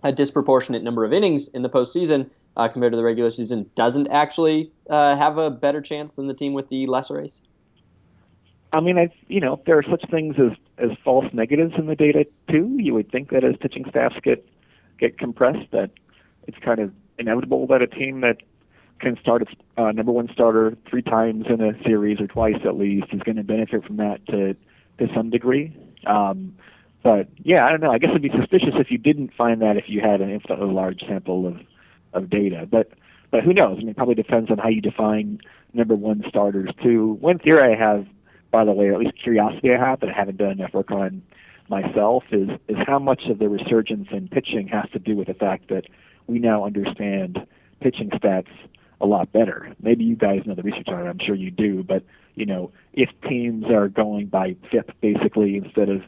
a 0.04 0.12
disproportionate 0.12 0.82
number 0.82 1.06
of 1.06 1.14
innings 1.14 1.48
in 1.50 1.62
the 1.62 1.70
postseason 1.70 2.28
uh, 2.58 2.68
compared 2.68 2.92
to 2.92 2.98
the 2.98 3.04
regular 3.04 3.30
season, 3.30 3.70
doesn't 3.76 4.08
actually 4.08 4.72
uh, 4.90 5.16
have 5.16 5.38
a 5.38 5.52
better 5.52 5.80
chance 5.80 6.16
than 6.16 6.26
the 6.26 6.34
team 6.34 6.54
with 6.54 6.68
the 6.70 6.88
lesser 6.88 7.22
ace? 7.22 7.44
I 8.74 8.80
mean, 8.80 8.98
I 8.98 9.10
you 9.28 9.42
know 9.42 9.62
there 9.68 9.78
are 9.78 9.84
such 9.84 10.10
things 10.10 10.38
as 10.40 10.58
as 10.80 10.98
false 11.04 11.32
negatives 11.34 11.74
in 11.78 11.86
the 11.86 11.96
data 11.96 12.26
too. 12.50 12.78
You 12.80 12.96
would 12.96 13.12
think 13.12 13.30
that 13.30 13.44
as 13.44 13.56
pitching 13.58 13.86
staffs 13.90 14.16
get 14.24 14.44
get 14.98 15.20
compressed, 15.20 15.70
that 15.72 15.92
it's 16.48 16.58
kind 16.60 16.80
of 16.80 16.92
inevitable 17.20 17.68
that 17.68 17.84
a 17.84 17.88
team 17.88 18.22
that 18.22 18.38
can 19.00 19.18
start 19.20 19.42
its 19.42 19.52
uh, 19.78 19.92
number 19.92 20.12
one 20.12 20.30
starter 20.32 20.78
three 20.90 21.02
times 21.02 21.46
in 21.50 21.62
a 21.62 21.74
series 21.84 22.20
or 22.20 22.28
twice 22.28 22.62
at 22.66 22.78
least 22.78 23.08
is 23.12 23.22
going 23.22 23.36
to 23.36 23.44
benefit 23.44 23.84
from 23.86 23.98
that 23.98 24.26
to 24.28 24.56
to 24.98 25.14
some 25.14 25.30
degree. 25.30 25.76
Um, 26.08 26.56
but 27.04 27.28
yeah, 27.44 27.66
I 27.66 27.70
don't 27.70 27.82
know. 27.82 27.92
I 27.92 27.98
guess 27.98 28.10
it'd 28.12 28.22
be 28.22 28.30
suspicious 28.30 28.74
if 28.76 28.90
you 28.90 28.98
didn't 28.98 29.34
find 29.34 29.62
that 29.62 29.78
if 29.78 29.86
you 29.88 30.02
had 30.02 30.22
an 30.22 30.32
infinitely 30.32 30.74
large 30.74 31.02
sample 31.08 31.46
of 31.46 31.60
of 32.14 32.30
data. 32.30 32.68
But 32.70 32.92
but 33.32 33.44
who 33.44 33.54
knows? 33.54 33.78
I 33.78 33.80
mean, 33.80 33.90
it 33.90 33.98
probably 33.98 34.16
depends 34.16 34.50
on 34.50 34.58
how 34.58 34.70
you 34.70 34.82
define 34.82 35.40
number 35.74 35.96
one 35.96 36.24
starters 36.28 36.70
too. 36.82 37.18
One 37.20 37.38
theory 37.38 37.76
I 37.76 37.78
have, 37.78 38.08
by 38.50 38.64
the 38.64 38.72
way, 38.72 38.88
or 38.88 38.94
at 38.94 39.00
least 39.00 39.22
curiosity 39.22 39.74
I 39.74 39.78
have 39.78 40.00
that 40.00 40.10
I 40.10 40.14
haven't 40.14 40.38
done 40.38 40.52
enough 40.52 40.74
work 40.74 40.92
on 40.92 41.22
myself, 41.70 42.24
is 42.32 42.50
is 42.70 42.78
how 42.88 43.00
much 43.00 43.24
of 43.26 43.40
the 43.40 43.50
resurgence 43.50 44.08
in 44.12 44.30
pitching 44.30 44.68
has 44.70 44.90
to 44.92 45.00
do 45.00 45.16
with 45.16 45.28
the 45.28 45.34
fact 45.34 45.68
that 45.70 45.86
we 46.28 46.40
now 46.40 46.66
understand 46.66 47.46
pitching 47.82 48.10
stats 48.12 48.48
a 49.02 49.06
lot 49.06 49.32
better. 49.32 49.74
Maybe 49.82 50.04
you 50.04 50.16
guys 50.16 50.42
know 50.46 50.56
the 50.56 50.64
research 50.64 50.88
on 50.88 51.06
it. 51.06 51.10
I'm 51.10 51.20
sure 51.20 51.36
you 51.36 51.52
do. 51.52 51.84
But 51.84 52.04
you 52.36 52.46
know, 52.46 52.72
if 52.94 53.10
teams 53.28 53.66
are 53.70 53.88
going 53.88 54.28
by 54.28 54.56
FIP 54.72 54.92
basically 55.02 55.58
instead 55.58 55.90
of 55.90 56.02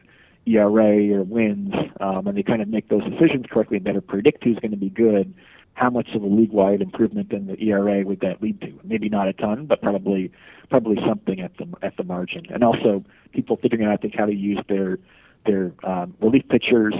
ERA 0.45 1.13
or 1.13 1.23
wins, 1.23 1.73
um, 1.99 2.27
and 2.27 2.37
they 2.37 2.43
kind 2.43 2.61
of 2.61 2.67
make 2.67 2.89
those 2.89 3.03
decisions 3.03 3.45
correctly 3.49 3.77
and 3.77 3.83
better 3.83 4.01
predict 4.01 4.43
who's 4.43 4.59
going 4.59 4.71
to 4.71 4.77
be 4.77 4.89
good, 4.89 5.33
how 5.73 5.89
much 5.89 6.09
of 6.15 6.23
a 6.23 6.25
league-wide 6.25 6.81
improvement 6.81 7.31
in 7.31 7.45
the 7.45 7.61
ERA 7.61 8.03
would 8.03 8.19
that 8.21 8.41
lead 8.41 8.59
to? 8.61 8.79
Maybe 8.83 9.09
not 9.09 9.27
a 9.27 9.33
ton, 9.33 9.67
but 9.67 9.81
probably 9.81 10.31
probably 10.69 10.97
something 11.07 11.39
at 11.39 11.55
the 11.57 11.67
at 11.81 11.97
the 11.97 12.03
margin. 12.03 12.45
And 12.49 12.63
also, 12.63 13.03
people 13.31 13.57
figuring 13.57 13.85
out 13.85 13.93
I 13.93 13.97
think 13.97 14.15
how 14.15 14.25
to 14.25 14.33
use 14.33 14.59
their 14.67 14.97
their 15.45 15.71
um, 15.83 16.15
relief 16.19 16.43
pitchers 16.49 16.95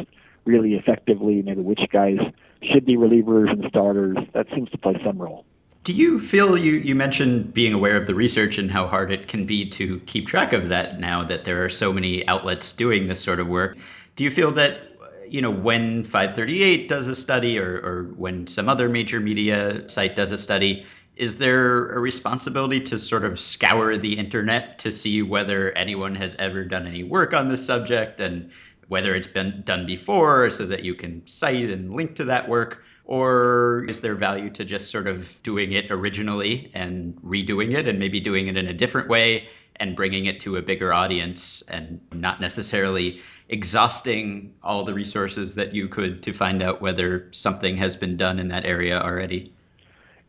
really 0.46 0.76
effectively. 0.76 1.42
Maybe 1.42 1.62
which 1.62 1.82
guys 1.92 2.20
should 2.62 2.86
be 2.86 2.98
relievers 2.98 3.52
and 3.52 3.66
starters. 3.70 4.18
That 4.34 4.48
seems 4.54 4.70
to 4.72 4.78
play 4.78 5.02
some 5.04 5.18
role. 5.18 5.46
Do 5.88 5.94
you 5.94 6.20
feel 6.20 6.58
you, 6.58 6.74
you 6.74 6.96
mentioned 6.96 7.54
being 7.54 7.74
aware 7.74 7.96
of 7.96 8.08
the 8.08 8.14
research 8.14 8.58
and 8.58 8.70
how 8.70 8.88
hard 8.88 9.10
it 9.10 9.30
can 9.30 9.46
be 9.46 9.70
to 9.70 10.02
keep 10.02 10.28
track 10.28 10.52
of 10.52 10.68
that 10.68 11.00
now 11.00 11.24
that 11.24 11.46
there 11.46 11.64
are 11.64 11.70
so 11.70 11.94
many 11.94 12.28
outlets 12.28 12.74
doing 12.74 13.08
this 13.08 13.22
sort 13.22 13.40
of 13.40 13.48
work? 13.48 13.78
Do 14.18 14.26
you 14.26 14.30
feel 14.30 14.52
that 14.52 14.82
you 15.30 15.42
know 15.42 15.50
when 15.50 16.04
538 16.04 16.90
does 16.90 17.08
a 17.08 17.16
study 17.16 17.58
or, 17.58 17.78
or 17.78 18.04
when 18.18 18.48
some 18.48 18.68
other 18.68 18.90
major 18.90 19.22
media 19.22 19.88
site 19.88 20.14
does 20.14 20.32
a 20.32 20.38
study, 20.38 20.86
is 21.16 21.38
there 21.38 21.94
a 21.94 22.02
responsibility 22.02 22.82
to 22.82 23.00
sort 23.00 23.24
of 23.24 23.40
scour 23.40 23.96
the 23.96 24.18
internet 24.20 24.80
to 24.80 24.92
see 24.92 25.22
whether 25.22 25.72
anyone 25.72 26.16
has 26.16 26.36
ever 26.36 26.66
done 26.66 26.86
any 26.86 27.06
work 27.06 27.34
on 27.34 27.48
this 27.48 27.66
subject 27.66 28.20
and 28.20 28.52
whether 28.90 29.16
it's 29.16 29.28
been 29.28 29.62
done 29.64 29.86
before 29.86 30.50
so 30.50 30.66
that 30.66 30.84
you 30.84 30.96
can 30.96 31.26
cite 31.26 31.70
and 31.70 31.94
link 31.94 32.16
to 32.16 32.26
that 32.26 32.50
work? 32.50 32.84
Or 33.08 33.86
is 33.88 34.02
there 34.02 34.16
value 34.16 34.50
to 34.52 34.66
just 34.66 34.92
sort 34.92 35.08
of 35.08 35.42
doing 35.42 35.72
it 35.72 35.90
originally 35.90 36.70
and 36.74 37.16
redoing 37.24 37.74
it 37.74 37.88
and 37.88 38.00
maybe 38.00 38.20
doing 38.20 38.48
it 38.48 38.58
in 38.58 38.68
a 38.68 38.74
different 38.74 39.08
way 39.08 39.48
and 39.78 39.96
bringing 39.96 40.26
it 40.26 40.42
to 40.42 40.58
a 40.58 40.62
bigger 40.62 40.92
audience 40.92 41.64
and 41.70 42.02
not 42.12 42.42
necessarily 42.42 43.22
exhausting 43.48 44.54
all 44.62 44.84
the 44.84 44.94
resources 44.94 45.56
that 45.56 45.74
you 45.74 45.88
could 45.88 46.22
to 46.24 46.34
find 46.34 46.62
out 46.62 46.82
whether 46.82 47.30
something 47.32 47.78
has 47.78 47.96
been 47.96 48.18
done 48.18 48.40
in 48.40 48.50
that 48.50 48.66
area 48.66 49.00
already? 49.00 49.54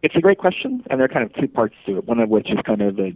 It's 0.02 0.14
a 0.14 0.20
great 0.20 0.38
question, 0.38 0.84
and 0.88 1.00
there 1.00 1.06
are 1.06 1.08
kind 1.08 1.24
of 1.24 1.34
two 1.34 1.48
parts 1.48 1.74
to 1.86 1.98
it. 1.98 2.04
One 2.04 2.20
of 2.20 2.28
which 2.28 2.48
is 2.48 2.58
kind 2.64 2.80
of 2.80 3.00
a 3.00 3.12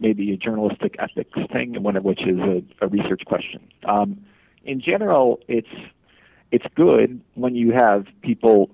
maybe 0.00 0.32
a 0.34 0.36
journalistic 0.36 0.96
ethics 0.98 1.38
thing, 1.50 1.74
and 1.74 1.82
one 1.82 1.96
of 1.96 2.04
which 2.04 2.20
is 2.26 2.38
a, 2.38 2.62
a 2.82 2.88
research 2.88 3.22
question. 3.24 3.66
Um, 3.84 4.22
in 4.64 4.82
general, 4.82 5.40
it's 5.48 5.72
it's 6.52 6.66
good 6.74 7.22
when 7.34 7.54
you 7.54 7.72
have 7.72 8.06
people 8.20 8.70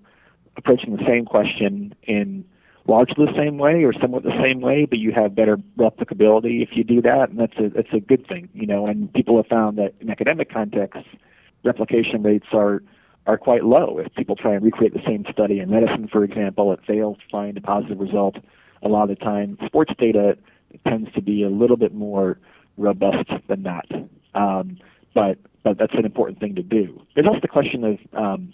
approaching 0.57 0.97
the 0.97 1.05
same 1.07 1.25
question 1.25 1.95
in 2.05 2.45
largely 2.87 3.27
the 3.27 3.37
same 3.37 3.59
way 3.59 3.85
or 3.85 3.93
somewhat 3.93 4.23
the 4.23 4.38
same 4.43 4.61
way, 4.61 4.85
but 4.85 4.99
you 4.99 5.12
have 5.12 5.35
better 5.35 5.57
replicability 5.79 6.62
if 6.62 6.71
you 6.73 6.85
do 6.85 7.01
that, 7.03 7.31
and 7.31 7.38
that's 7.38 7.57
a 7.59 7.71
that's 7.71 7.93
a 7.93 8.01
good 8.01 8.27
thing, 8.27 8.49
you 8.53 8.67
know. 8.67 8.87
And 8.87 9.12
people 9.12 9.37
have 9.37 9.47
found 9.47 9.79
that 9.79 9.95
in 10.01 10.11
academic 10.11 10.53
contexts, 10.53 11.09
replication 11.64 12.23
rates 12.23 12.47
are 12.53 12.83
are 13.27 13.38
quite 13.38 13.64
low. 13.64 13.99
If 13.99 14.14
people 14.14 14.37
try 14.37 14.55
and 14.55 14.62
recreate 14.62 14.93
the 14.93 15.03
same 15.07 15.25
study 15.33 15.61
in 15.61 15.71
medicine, 15.71 16.09
for 16.09 16.25
example, 16.25 16.73
it 16.73 16.81
fails 16.87 17.17
to 17.19 17.25
find 17.31 17.57
a 17.57 17.61
positive 17.61 17.99
result 17.99 18.37
a 18.83 18.88
lot 18.88 19.05
of 19.05 19.09
the 19.19 19.25
time. 19.25 19.57
Sports 19.64 19.95
data 19.99 20.37
tends 20.87 21.11
to 21.12 21.23
be 21.23 21.43
a 21.43 21.49
little 21.49 21.79
bit 21.79 21.95
more 21.95 22.38
robust 22.77 23.31
than 23.49 23.62
that, 23.62 23.87
um, 24.35 24.77
but 25.14 25.38
but 25.62 25.79
that's 25.79 25.95
an 25.95 26.05
important 26.05 26.38
thing 26.38 26.55
to 26.57 26.62
do. 26.62 27.01
There's 27.14 27.27
also 27.27 27.40
the 27.40 27.49
question 27.49 27.85
of 27.85 27.99
um, 28.12 28.53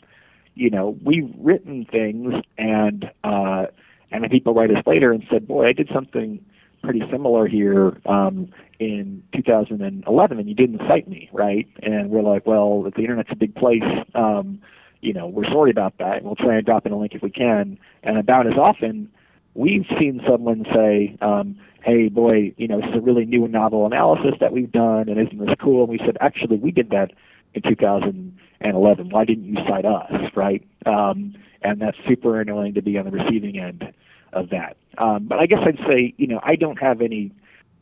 you 0.55 0.71
know, 0.71 0.99
we've 1.05 1.33
written 1.39 1.85
things 1.85 2.35
and 2.59 3.11
uh, 3.25 3.67
and 4.11 4.25
then 4.25 4.31
people 4.31 4.55
write 4.55 4.71
us 4.71 4.85
later 4.87 5.13
and 5.13 5.25
said, 5.31 5.47
boy, 5.47 5.69
I 5.69 5.73
did 5.73 5.89
something 5.95 6.45
pretty 6.83 7.03
similar 7.11 7.47
here 7.47 7.99
um, 8.07 8.49
in 8.79 9.23
2011, 9.35 10.39
and 10.39 10.49
you 10.49 10.55
didn't 10.55 10.81
cite 10.89 11.07
me, 11.09 11.29
right? 11.33 11.69
And 11.83 12.11
we're 12.11 12.23
like, 12.23 12.47
well, 12.47 12.83
the 12.83 13.03
internet's 13.03 13.29
a 13.31 13.37
big 13.37 13.55
place. 13.55 13.85
Um, 14.15 14.61
you 15.01 15.13
know, 15.13 15.27
we're 15.27 15.45
sorry 15.45 15.71
about 15.71 15.99
that, 15.99 16.19
and 16.19 16.25
we'll 16.25 16.37
try 16.37 16.57
and 16.57 16.65
drop 16.65 16.87
in 16.87 16.93
a 16.93 16.99
link 16.99 17.15
if 17.15 17.23
we 17.23 17.31
can. 17.31 17.79
And 18.03 18.19
about 18.19 18.47
as 18.47 18.55
often, 18.55 19.11
we've 19.55 19.87
seen 19.99 20.21
someone 20.29 20.65
say, 20.75 21.17
um, 21.21 21.57
hey, 21.85 22.09
boy, 22.09 22.55
you 22.57 22.69
know, 22.69 22.81
this 22.81 22.91
is 22.91 22.97
a 22.97 23.01
really 23.01 23.25
new 23.25 23.45
and 23.45 23.53
novel 23.53 23.87
analysis 23.87 24.35
that 24.41 24.53
we've 24.53 24.73
done, 24.73 25.09
and 25.09 25.19
isn't 25.21 25.39
this 25.39 25.55
cool? 25.61 25.83
And 25.83 25.91
we 25.91 25.99
said, 25.99 26.17
actually, 26.21 26.57
we 26.57 26.71
did 26.71 26.91
that 26.91 27.13
in 27.55 27.63
2011. 27.63 29.11
Why 29.11 29.25
didn't 29.25 29.45
you 29.45 29.57
cite 29.69 29.85
us, 29.85 30.13
right? 30.35 30.67
Um, 30.87 31.35
and 31.63 31.81
that's 31.81 31.99
super 32.09 32.41
annoying 32.41 32.75
to 32.75 32.83
be 32.83 32.99
on 32.99 33.05
the 33.05 33.11
receiving 33.11 33.59
end 33.59 33.93
of 34.33 34.51
that. 34.51 34.77
Um, 34.99 35.27
but 35.27 35.39
I 35.39 35.47
guess 35.47 35.61
I'd 35.63 35.79
say, 35.87 36.15
you 36.17 36.27
know, 36.27 36.41
I 36.43 36.57
don't 36.57 36.81
have 36.81 37.01
any 37.01 37.33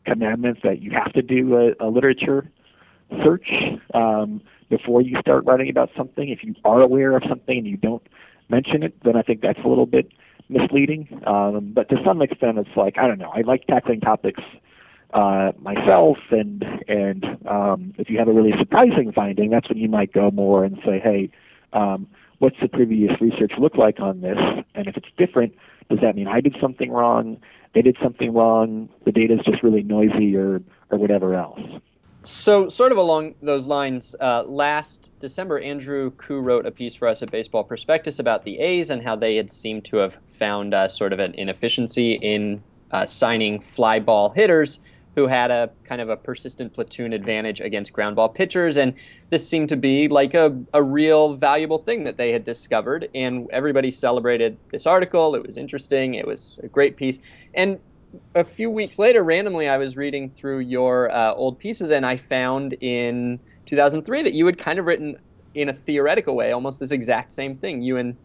commandments 0.05 0.61
that 0.63 0.81
you 0.81 0.91
have 0.91 1.13
to 1.13 1.21
do 1.21 1.55
a, 1.55 1.85
a 1.85 1.87
literature 1.89 2.49
search 3.23 3.49
um, 3.93 4.41
before 4.69 5.01
you 5.01 5.19
start 5.19 5.45
writing 5.45 5.69
about 5.69 5.89
something. 5.95 6.29
If 6.29 6.43
you 6.43 6.55
are 6.65 6.81
aware 6.81 7.15
of 7.15 7.23
something 7.27 7.57
and 7.57 7.67
you 7.67 7.77
don't 7.77 8.05
mention 8.49 8.83
it, 8.83 8.95
then 9.03 9.15
I 9.15 9.21
think 9.21 9.41
that's 9.41 9.59
a 9.63 9.67
little 9.67 9.85
bit 9.85 10.11
misleading. 10.49 11.21
Um, 11.25 11.71
but 11.73 11.89
to 11.89 11.97
some 12.03 12.21
extent, 12.21 12.57
it's 12.57 12.75
like 12.75 12.97
I 12.97 13.07
don't 13.07 13.19
know. 13.19 13.31
I 13.33 13.41
like 13.41 13.67
tackling 13.67 14.01
topics 14.01 14.41
uh, 15.13 15.51
myself, 15.59 16.17
and 16.31 16.63
and 16.87 17.25
um, 17.47 17.93
if 17.97 18.09
you 18.09 18.19
have 18.19 18.27
a 18.27 18.33
really 18.33 18.53
surprising 18.59 19.11
finding, 19.11 19.49
that's 19.49 19.67
when 19.69 19.77
you 19.77 19.89
might 19.89 20.13
go 20.13 20.31
more 20.31 20.63
and 20.63 20.77
say, 20.85 20.99
hey, 20.99 21.29
um, 21.73 22.07
what's 22.39 22.57
the 22.61 22.67
previous 22.67 23.19
research 23.21 23.53
look 23.57 23.75
like 23.75 23.99
on 23.99 24.21
this? 24.21 24.37
And 24.75 24.87
if 24.87 24.97
it's 24.97 25.07
different, 25.17 25.55
does 25.89 25.99
that 26.01 26.15
mean 26.15 26.27
I 26.27 26.41
did 26.41 26.55
something 26.61 26.91
wrong? 26.91 27.37
They 27.73 27.81
did 27.81 27.97
something 28.01 28.33
wrong. 28.33 28.89
The 29.05 29.11
data 29.11 29.35
is 29.35 29.41
just 29.45 29.63
really 29.63 29.83
noisy, 29.83 30.35
or 30.35 30.61
or 30.89 30.97
whatever 30.97 31.35
else. 31.35 31.59
So, 32.23 32.67
sort 32.67 32.91
of 32.91 32.97
along 32.97 33.35
those 33.41 33.65
lines, 33.65 34.15
uh, 34.19 34.43
last 34.43 35.11
December, 35.19 35.57
Andrew 35.57 36.11
Koo 36.11 36.41
wrote 36.41 36.65
a 36.65 36.71
piece 36.71 36.93
for 36.93 37.07
us 37.07 37.23
at 37.23 37.31
Baseball 37.31 37.63
Prospectus 37.63 38.19
about 38.19 38.43
the 38.43 38.59
A's 38.59 38.89
and 38.89 39.01
how 39.01 39.15
they 39.15 39.37
had 39.37 39.49
seemed 39.49 39.85
to 39.85 39.97
have 39.97 40.17
found 40.27 40.73
uh, 40.73 40.89
sort 40.89 41.13
of 41.13 41.19
an 41.19 41.33
inefficiency 41.35 42.13
in 42.13 42.61
uh, 42.91 43.05
signing 43.05 43.61
fly 43.61 43.99
ball 43.99 44.29
hitters 44.31 44.79
who 45.19 45.27
had 45.27 45.51
a 45.51 45.69
kind 45.83 45.99
of 45.99 46.07
a 46.09 46.15
persistent 46.15 46.73
platoon 46.73 47.11
advantage 47.11 47.59
against 47.59 47.91
ground 47.91 48.15
ball 48.15 48.29
pitchers. 48.29 48.77
And 48.77 48.93
this 49.29 49.47
seemed 49.47 49.69
to 49.69 49.75
be 49.75 50.07
like 50.07 50.33
a, 50.33 50.57
a 50.73 50.81
real 50.81 51.35
valuable 51.35 51.79
thing 51.79 52.05
that 52.05 52.15
they 52.15 52.31
had 52.31 52.45
discovered. 52.45 53.09
And 53.13 53.49
everybody 53.51 53.91
celebrated 53.91 54.57
this 54.69 54.87
article. 54.87 55.35
It 55.35 55.45
was 55.45 55.57
interesting, 55.57 56.13
it 56.13 56.25
was 56.25 56.59
a 56.63 56.67
great 56.67 56.95
piece. 56.95 57.19
And 57.53 57.79
a 58.33 58.45
few 58.45 58.71
weeks 58.71 58.97
later, 58.97 59.23
randomly, 59.23 59.67
I 59.67 59.77
was 59.77 59.97
reading 59.97 60.29
through 60.29 60.59
your 60.59 61.11
uh, 61.11 61.33
old 61.33 61.59
pieces, 61.59 61.91
and 61.91 62.05
I 62.05 62.17
found 62.17 62.73
in 62.73 63.39
2003 63.67 64.23
that 64.23 64.33
you 64.33 64.45
had 64.45 64.57
kind 64.57 64.79
of 64.79 64.85
written 64.85 65.17
in 65.53 65.69
a 65.69 65.73
theoretical 65.73 66.35
way 66.35 66.51
almost 66.51 66.79
this 66.79 66.91
exact 66.91 67.33
same 67.33 67.53
thing. 67.53 67.81
You 67.81 67.97
and 67.97 68.15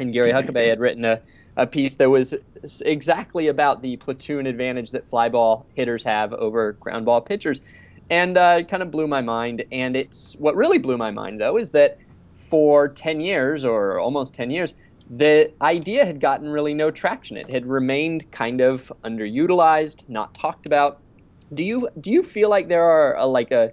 and 0.00 0.12
Gary 0.12 0.32
Huckabay 0.32 0.68
had 0.68 0.80
written 0.80 1.04
a, 1.04 1.20
a 1.58 1.66
piece 1.66 1.96
that 1.96 2.08
was 2.08 2.34
exactly 2.82 3.48
about 3.48 3.82
the 3.82 3.96
platoon 3.96 4.46
advantage 4.46 4.92
that 4.92 5.08
fly 5.10 5.28
ball 5.28 5.66
hitters 5.74 6.04
have 6.04 6.32
over 6.34 6.72
ground 6.74 7.04
ball 7.04 7.20
pitchers. 7.20 7.60
And 8.10 8.38
uh, 8.38 8.58
it 8.60 8.68
kind 8.68 8.82
of 8.82 8.92
blew 8.92 9.08
my 9.08 9.20
mind. 9.20 9.64
And 9.72 9.96
it's 9.96 10.34
what 10.38 10.54
really 10.54 10.78
blew 10.78 10.96
my 10.96 11.10
mind, 11.10 11.40
though, 11.40 11.58
is 11.58 11.72
that 11.72 11.98
for 12.48 12.88
10 12.88 13.20
years 13.20 13.64
or 13.64 13.98
almost 13.98 14.34
10 14.34 14.50
years, 14.50 14.74
the 15.10 15.50
idea 15.60 16.06
had 16.06 16.20
gotten 16.20 16.48
really 16.48 16.74
no 16.74 16.92
traction. 16.92 17.36
It 17.36 17.50
had 17.50 17.66
remained 17.66 18.30
kind 18.30 18.60
of 18.60 18.92
underutilized, 19.02 20.08
not 20.08 20.34
talked 20.34 20.64
about. 20.64 21.00
Do 21.54 21.64
you 21.64 21.88
do 22.00 22.10
you 22.10 22.22
feel 22.22 22.50
like 22.50 22.68
there 22.68 22.84
are 22.84 23.16
a, 23.16 23.26
like 23.26 23.50
a 23.50 23.72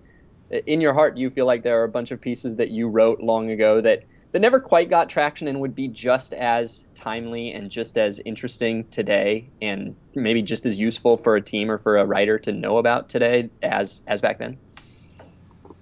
in 0.65 0.79
your 0.79 0.93
heart? 0.93 1.15
Do 1.15 1.21
you 1.21 1.29
feel 1.29 1.45
like 1.45 1.61
there 1.61 1.79
are 1.81 1.83
a 1.83 1.89
bunch 1.89 2.11
of 2.11 2.21
pieces 2.21 2.55
that 2.55 2.71
you 2.71 2.87
wrote 2.87 3.19
long 3.19 3.51
ago 3.51 3.81
that 3.81 4.03
that 4.35 4.41
never 4.41 4.59
quite 4.59 4.89
got 4.89 5.07
traction 5.07 5.47
and 5.47 5.61
would 5.61 5.73
be 5.73 5.87
just 5.87 6.33
as 6.33 6.83
timely 6.93 7.53
and 7.53 7.71
just 7.71 7.97
as 7.97 8.19
interesting 8.25 8.83
today 8.89 9.47
and 9.61 9.95
maybe 10.13 10.41
just 10.41 10.65
as 10.65 10.77
useful 10.77 11.15
for 11.15 11.37
a 11.37 11.41
team 11.41 11.71
or 11.71 11.77
for 11.77 11.95
a 11.95 12.05
writer 12.05 12.37
to 12.37 12.51
know 12.51 12.77
about 12.77 13.07
today 13.07 13.49
as 13.63 14.01
as 14.07 14.19
back 14.19 14.37
then? 14.37 14.57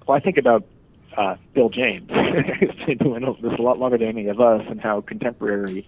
Well, 0.06 0.16
I 0.16 0.20
think 0.20 0.38
about 0.38 0.68
uh, 1.18 1.36
Bill 1.56 1.70
James. 1.70 2.08
He's 2.60 2.86
been 2.86 3.00
doing 3.00 3.38
this 3.42 3.58
a 3.58 3.62
lot 3.64 3.80
longer 3.80 3.98
than 3.98 4.10
any 4.10 4.28
of 4.28 4.40
us, 4.40 4.64
and 4.70 4.80
how 4.80 5.02
contemporary 5.02 5.88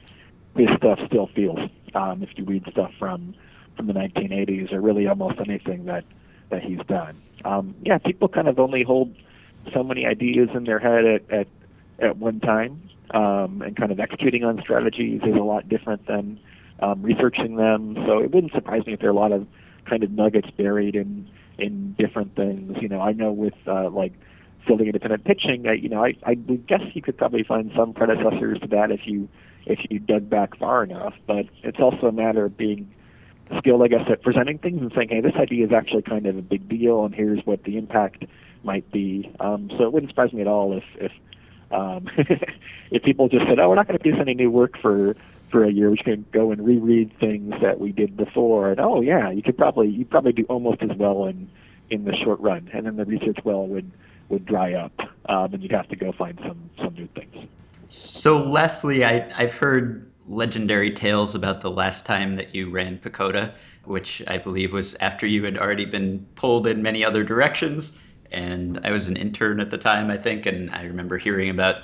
his 0.57 0.69
stuff 0.77 0.97
still 1.05 1.27
feels. 1.35 1.69
Um, 1.93 2.23
if 2.23 2.29
you 2.35 2.45
read 2.45 2.65
stuff 2.71 2.91
from 2.97 3.35
from 3.75 3.85
the 3.85 3.93
1980s, 3.93 4.73
or 4.73 4.81
really 4.81 5.05
almost 5.05 5.39
anything 5.39 5.85
that 5.85 6.03
that 6.49 6.63
he's 6.63 6.79
done. 6.87 7.15
Um, 7.43 7.75
yeah, 7.83 7.99
people 7.99 8.27
kind 8.27 8.47
of 8.47 8.57
only 8.57 8.81
hold 8.81 9.15
so 9.71 9.83
many 9.83 10.07
ideas 10.07 10.49
in 10.55 10.63
their 10.63 10.79
head 10.79 11.05
at, 11.05 11.29
at 11.29 11.47
at 11.99 12.17
one 12.17 12.39
time, 12.39 12.81
um, 13.11 13.61
and 13.61 13.75
kind 13.75 13.91
of 13.91 13.99
executing 13.99 14.43
on 14.43 14.59
strategies 14.61 15.21
is 15.23 15.35
a 15.35 15.43
lot 15.43 15.67
different 15.69 16.05
than 16.07 16.39
um, 16.79 17.01
researching 17.01 17.55
them. 17.55 17.95
So 18.05 18.19
it 18.19 18.31
wouldn't 18.31 18.53
surprise 18.53 18.85
me 18.85 18.93
if 18.93 18.99
there 18.99 19.09
are 19.09 19.13
a 19.13 19.15
lot 19.15 19.31
of 19.31 19.47
kind 19.85 20.03
of 20.03 20.11
nuggets 20.11 20.49
buried 20.51 20.95
in 20.95 21.27
in 21.57 21.95
different 21.97 22.35
things. 22.35 22.77
You 22.81 22.89
know, 22.89 23.01
I 23.01 23.13
know 23.13 23.31
with 23.31 23.53
uh, 23.67 23.89
like 23.89 24.13
fielding 24.65 24.87
independent 24.87 25.23
pitching, 25.23 25.67
I, 25.67 25.73
you 25.73 25.89
know, 25.89 26.03
I, 26.03 26.15
I 26.25 26.33
guess 26.33 26.81
you 26.93 27.01
could 27.01 27.17
probably 27.17 27.43
find 27.43 27.71
some 27.75 27.93
predecessors 27.93 28.59
to 28.59 28.67
that 28.67 28.91
if 28.91 29.01
you 29.05 29.29
if 29.65 29.79
you 29.89 29.99
dug 29.99 30.29
back 30.29 30.57
far 30.57 30.83
enough. 30.83 31.13
But 31.27 31.45
it's 31.63 31.79
also 31.79 32.07
a 32.07 32.11
matter 32.11 32.45
of 32.45 32.57
being 32.57 32.93
skilled, 33.57 33.83
I 33.83 33.87
guess, 33.87 34.07
at 34.09 34.21
presenting 34.21 34.57
things 34.57 34.81
and 34.81 34.91
saying, 34.95 35.09
hey, 35.09 35.21
this 35.21 35.35
idea 35.35 35.65
is 35.65 35.71
actually 35.71 36.01
kind 36.01 36.25
of 36.25 36.37
a 36.37 36.41
big 36.41 36.67
deal, 36.67 37.05
and 37.05 37.13
here's 37.13 37.45
what 37.45 37.63
the 37.63 37.77
impact 37.77 38.25
might 38.63 38.91
be. 38.91 39.31
Um, 39.39 39.69
so 39.77 39.83
it 39.83 39.93
wouldn't 39.93 40.11
surprise 40.11 40.33
me 40.33 40.41
at 40.41 40.47
all 40.47 40.75
if 40.75 40.83
if 40.95 41.11
um, 41.71 42.07
if 42.91 43.03
people 43.03 43.29
just 43.29 43.45
said, 43.47 43.59
"Oh, 43.59 43.69
we're 43.69 43.75
not 43.75 43.87
going 43.87 43.97
to 43.97 44.03
produce 44.03 44.19
any 44.19 44.33
new 44.33 44.51
work 44.51 44.77
for 44.81 45.15
for 45.49 45.63
a 45.63 45.71
year. 45.71 45.89
We 45.89 45.97
can 45.97 46.25
go 46.31 46.51
and 46.51 46.65
reread 46.65 47.17
things 47.19 47.53
that 47.61 47.79
we 47.79 47.91
did 47.91 48.15
before." 48.17 48.71
And 48.71 48.79
oh 48.79 49.01
yeah, 49.01 49.29
you 49.31 49.41
could 49.41 49.57
probably 49.57 49.89
you 49.89 50.05
probably 50.05 50.33
do 50.33 50.43
almost 50.49 50.81
as 50.81 50.95
well 50.97 51.25
in 51.25 51.49
in 51.89 52.05
the 52.05 52.15
short 52.15 52.39
run, 52.39 52.69
and 52.73 52.85
then 52.85 52.95
the 52.95 53.05
research 53.05 53.39
well 53.43 53.67
would 53.67 53.91
would 54.29 54.45
dry 54.45 54.73
up, 54.73 54.93
um, 55.29 55.53
and 55.53 55.61
you'd 55.61 55.71
have 55.71 55.89
to 55.89 55.95
go 55.95 56.11
find 56.11 56.39
some 56.43 56.69
some 56.77 56.93
new 56.93 57.07
things. 57.15 57.47
So 57.87 58.43
Leslie, 58.43 59.05
I, 59.05 59.31
I've 59.35 59.53
heard 59.53 60.11
legendary 60.27 60.91
tales 60.91 61.35
about 61.35 61.61
the 61.61 61.69
last 61.69 62.05
time 62.05 62.35
that 62.35 62.55
you 62.55 62.71
ran 62.71 62.97
PECOTA, 62.97 63.53
which 63.83 64.23
I 64.27 64.39
believe 64.39 64.73
was 64.73 64.95
after 64.95 65.27
you 65.27 65.43
had 65.43 65.57
already 65.57 65.85
been 65.85 66.25
pulled 66.35 66.65
in 66.65 66.81
many 66.81 67.05
other 67.05 67.23
directions 67.23 67.97
and 68.35 68.81
I 68.83 68.91
was 68.91 69.07
an 69.07 69.15
intern 69.15 69.59
at 69.59 69.71
the 69.71 69.77
time, 69.77 70.11
I 70.11 70.17
think, 70.17 70.45
and 70.45 70.69
I 70.71 70.83
remember 70.83 71.17
hearing 71.17 71.49
about 71.49 71.83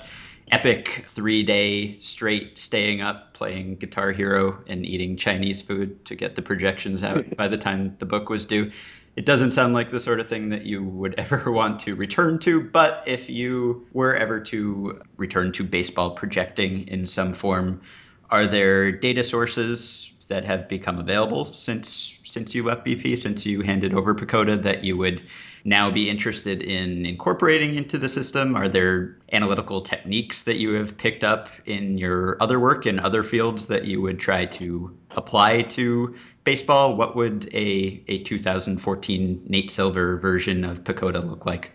epic 0.52 1.06
three 1.08 1.44
day 1.44 1.98
straight 2.02 2.58
staying 2.58 3.02
up 3.02 3.34
playing 3.34 3.78
Guitar 3.78 4.12
Hero 4.12 4.62
and 4.68 4.86
eating 4.86 5.16
Chinese 5.16 5.62
food 5.62 6.04
to 6.06 6.16
get 6.16 6.36
the 6.36 6.42
projections 6.42 7.04
out 7.04 7.36
by 7.38 7.48
the 7.48 7.58
time 7.58 7.96
the 8.00 8.06
book 8.06 8.30
was 8.30 8.46
due. 8.46 8.70
It 9.16 9.26
doesn't 9.26 9.52
sound 9.52 9.74
like 9.74 9.92
the 9.92 10.00
sort 10.00 10.20
of 10.20 10.30
thing 10.30 10.50
that 10.50 10.66
you 10.66 10.84
would 10.84 11.16
ever 11.18 11.52
want 11.52 11.80
to 11.82 11.96
return 11.96 12.38
to, 12.40 12.62
but 12.62 13.04
if 13.08 13.30
you 13.30 13.88
were 13.94 14.16
ever 14.16 14.40
to 14.42 15.02
return 15.16 15.54
to 15.54 15.64
baseball 15.64 16.12
projecting 16.12 16.88
in 16.90 17.08
some 17.08 17.34
form, 17.34 17.82
are 18.30 18.46
there 18.46 18.92
data 18.92 19.24
sources 19.24 20.14
that 20.28 20.46
have 20.46 20.68
become 20.70 21.00
available 21.00 21.46
since 21.46 22.20
since 22.24 22.54
you 22.54 22.64
left 22.64 22.86
BP, 22.86 23.18
since 23.18 23.46
you 23.46 23.62
handed 23.62 23.94
over 23.94 24.14
PECOTA 24.16 24.64
that 24.64 24.84
you 24.84 24.98
would 24.98 25.24
now 25.64 25.92
be 25.92 26.10
interested 26.10 26.62
in 26.62 27.06
incorporating 27.06 27.76
into 27.76 27.98
the 27.98 28.10
system? 28.10 28.56
Are 28.56 28.68
there 28.68 29.18
analytical 29.32 29.82
techniques 29.82 30.44
that 30.44 30.56
you 30.56 30.74
have 30.74 30.98
picked 30.98 31.24
up 31.24 31.50
in 31.66 31.98
your 31.98 32.38
other 32.42 32.60
work 32.60 32.86
in 32.86 33.00
other 33.00 33.24
fields 33.24 33.68
that 33.68 33.86
you 33.86 34.02
would 34.02 34.20
try 34.20 34.46
to 34.46 34.96
apply 35.12 35.64
to 35.64 36.16
baseball? 36.44 36.96
What 36.96 37.16
would 37.16 37.50
a, 37.54 38.04
a 38.08 38.24
2014 38.24 39.44
Nate 39.48 39.72
Silver 39.72 40.18
version 40.18 40.64
of 40.64 40.84
PECOTA 40.84 41.28
look 41.28 41.46
like? 41.46 41.72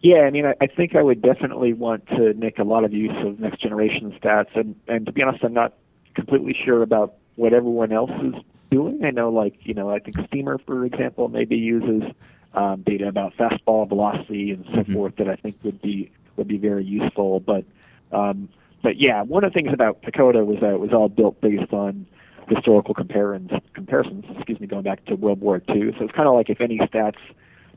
Yeah, 0.00 0.20
I 0.20 0.30
mean, 0.30 0.46
I, 0.46 0.54
I 0.60 0.66
think 0.66 0.94
I 0.94 1.02
would 1.02 1.22
definitely 1.22 1.72
want 1.72 2.06
to 2.08 2.34
make 2.34 2.58
a 2.58 2.64
lot 2.64 2.84
of 2.84 2.92
use 2.92 3.16
of 3.26 3.40
next 3.40 3.60
generation 3.60 4.16
stats, 4.22 4.54
and 4.54 4.76
and 4.86 5.06
to 5.06 5.12
be 5.12 5.22
honest, 5.22 5.42
I'm 5.42 5.54
not 5.54 5.72
completely 6.14 6.54
sure 6.54 6.82
about 6.82 7.14
what 7.36 7.52
everyone 7.52 7.92
else 7.92 8.12
is 8.22 8.34
doing. 8.70 9.04
I 9.04 9.10
know, 9.10 9.30
like 9.30 9.66
you 9.66 9.74
know, 9.74 9.90
I 9.90 9.98
think 9.98 10.18
Steamer, 10.26 10.58
for 10.58 10.84
example, 10.84 11.28
maybe 11.28 11.56
uses 11.56 12.14
um, 12.56 12.82
data 12.82 13.06
about 13.06 13.36
fastball 13.36 13.88
velocity 13.88 14.50
and 14.50 14.64
so 14.66 14.80
mm-hmm. 14.80 14.94
forth 14.94 15.16
that 15.16 15.28
I 15.28 15.36
think 15.36 15.56
would 15.62 15.80
be 15.80 16.10
would 16.36 16.48
be 16.48 16.58
very 16.58 16.84
useful. 16.84 17.40
But 17.40 17.64
um, 18.10 18.48
but 18.82 18.98
yeah, 18.98 19.22
one 19.22 19.44
of 19.44 19.52
the 19.52 19.54
things 19.54 19.72
about 19.72 20.02
PECOTA 20.02 20.44
was 20.44 20.60
that 20.60 20.72
it 20.72 20.80
was 20.80 20.92
all 20.92 21.08
built 21.08 21.40
based 21.40 21.72
on 21.72 22.06
historical 22.48 22.94
comparisons. 22.94 23.50
Comparisons, 23.74 24.24
excuse 24.36 24.58
me, 24.58 24.66
going 24.66 24.82
back 24.82 25.04
to 25.06 25.14
World 25.14 25.40
War 25.40 25.62
II. 25.68 25.92
So 25.98 26.04
it's 26.04 26.14
kind 26.14 26.28
of 26.28 26.34
like 26.34 26.48
if 26.50 26.60
any 26.60 26.78
stats 26.78 27.18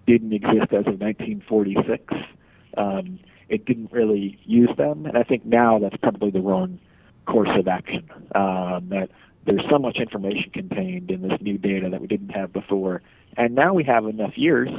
didn't 0.08 0.34
exist 0.34 0.72
as 0.72 0.88
of 0.88 1.00
1946, 1.00 2.14
um, 2.78 3.20
it 3.50 3.66
didn't 3.66 3.92
really 3.92 4.40
use 4.46 4.70
them. 4.78 5.06
And 5.06 5.18
I 5.18 5.24
think 5.24 5.46
now 5.46 5.80
that's 5.80 5.98
probably 5.98 6.32
the 6.32 6.42
wrong 6.42 6.80
course 7.26 7.50
of 7.58 7.68
action. 7.68 8.10
Um, 8.36 8.90
that 8.90 9.10
there's 9.46 9.64
so 9.70 9.80
much 9.80 9.98
information 9.98 10.52
contained 10.52 11.10
in 11.12 11.28
this 11.28 11.40
new 11.42 11.58
data 11.58 11.90
that 11.90 12.02
we 12.02 12.08
didn't 12.08 12.30
have 12.30 12.54
before 12.54 13.02
and 13.38 13.56
now 13.56 13.74
we 13.74 13.84
have 13.84 14.06
enough 14.06 14.38
years 14.38 14.70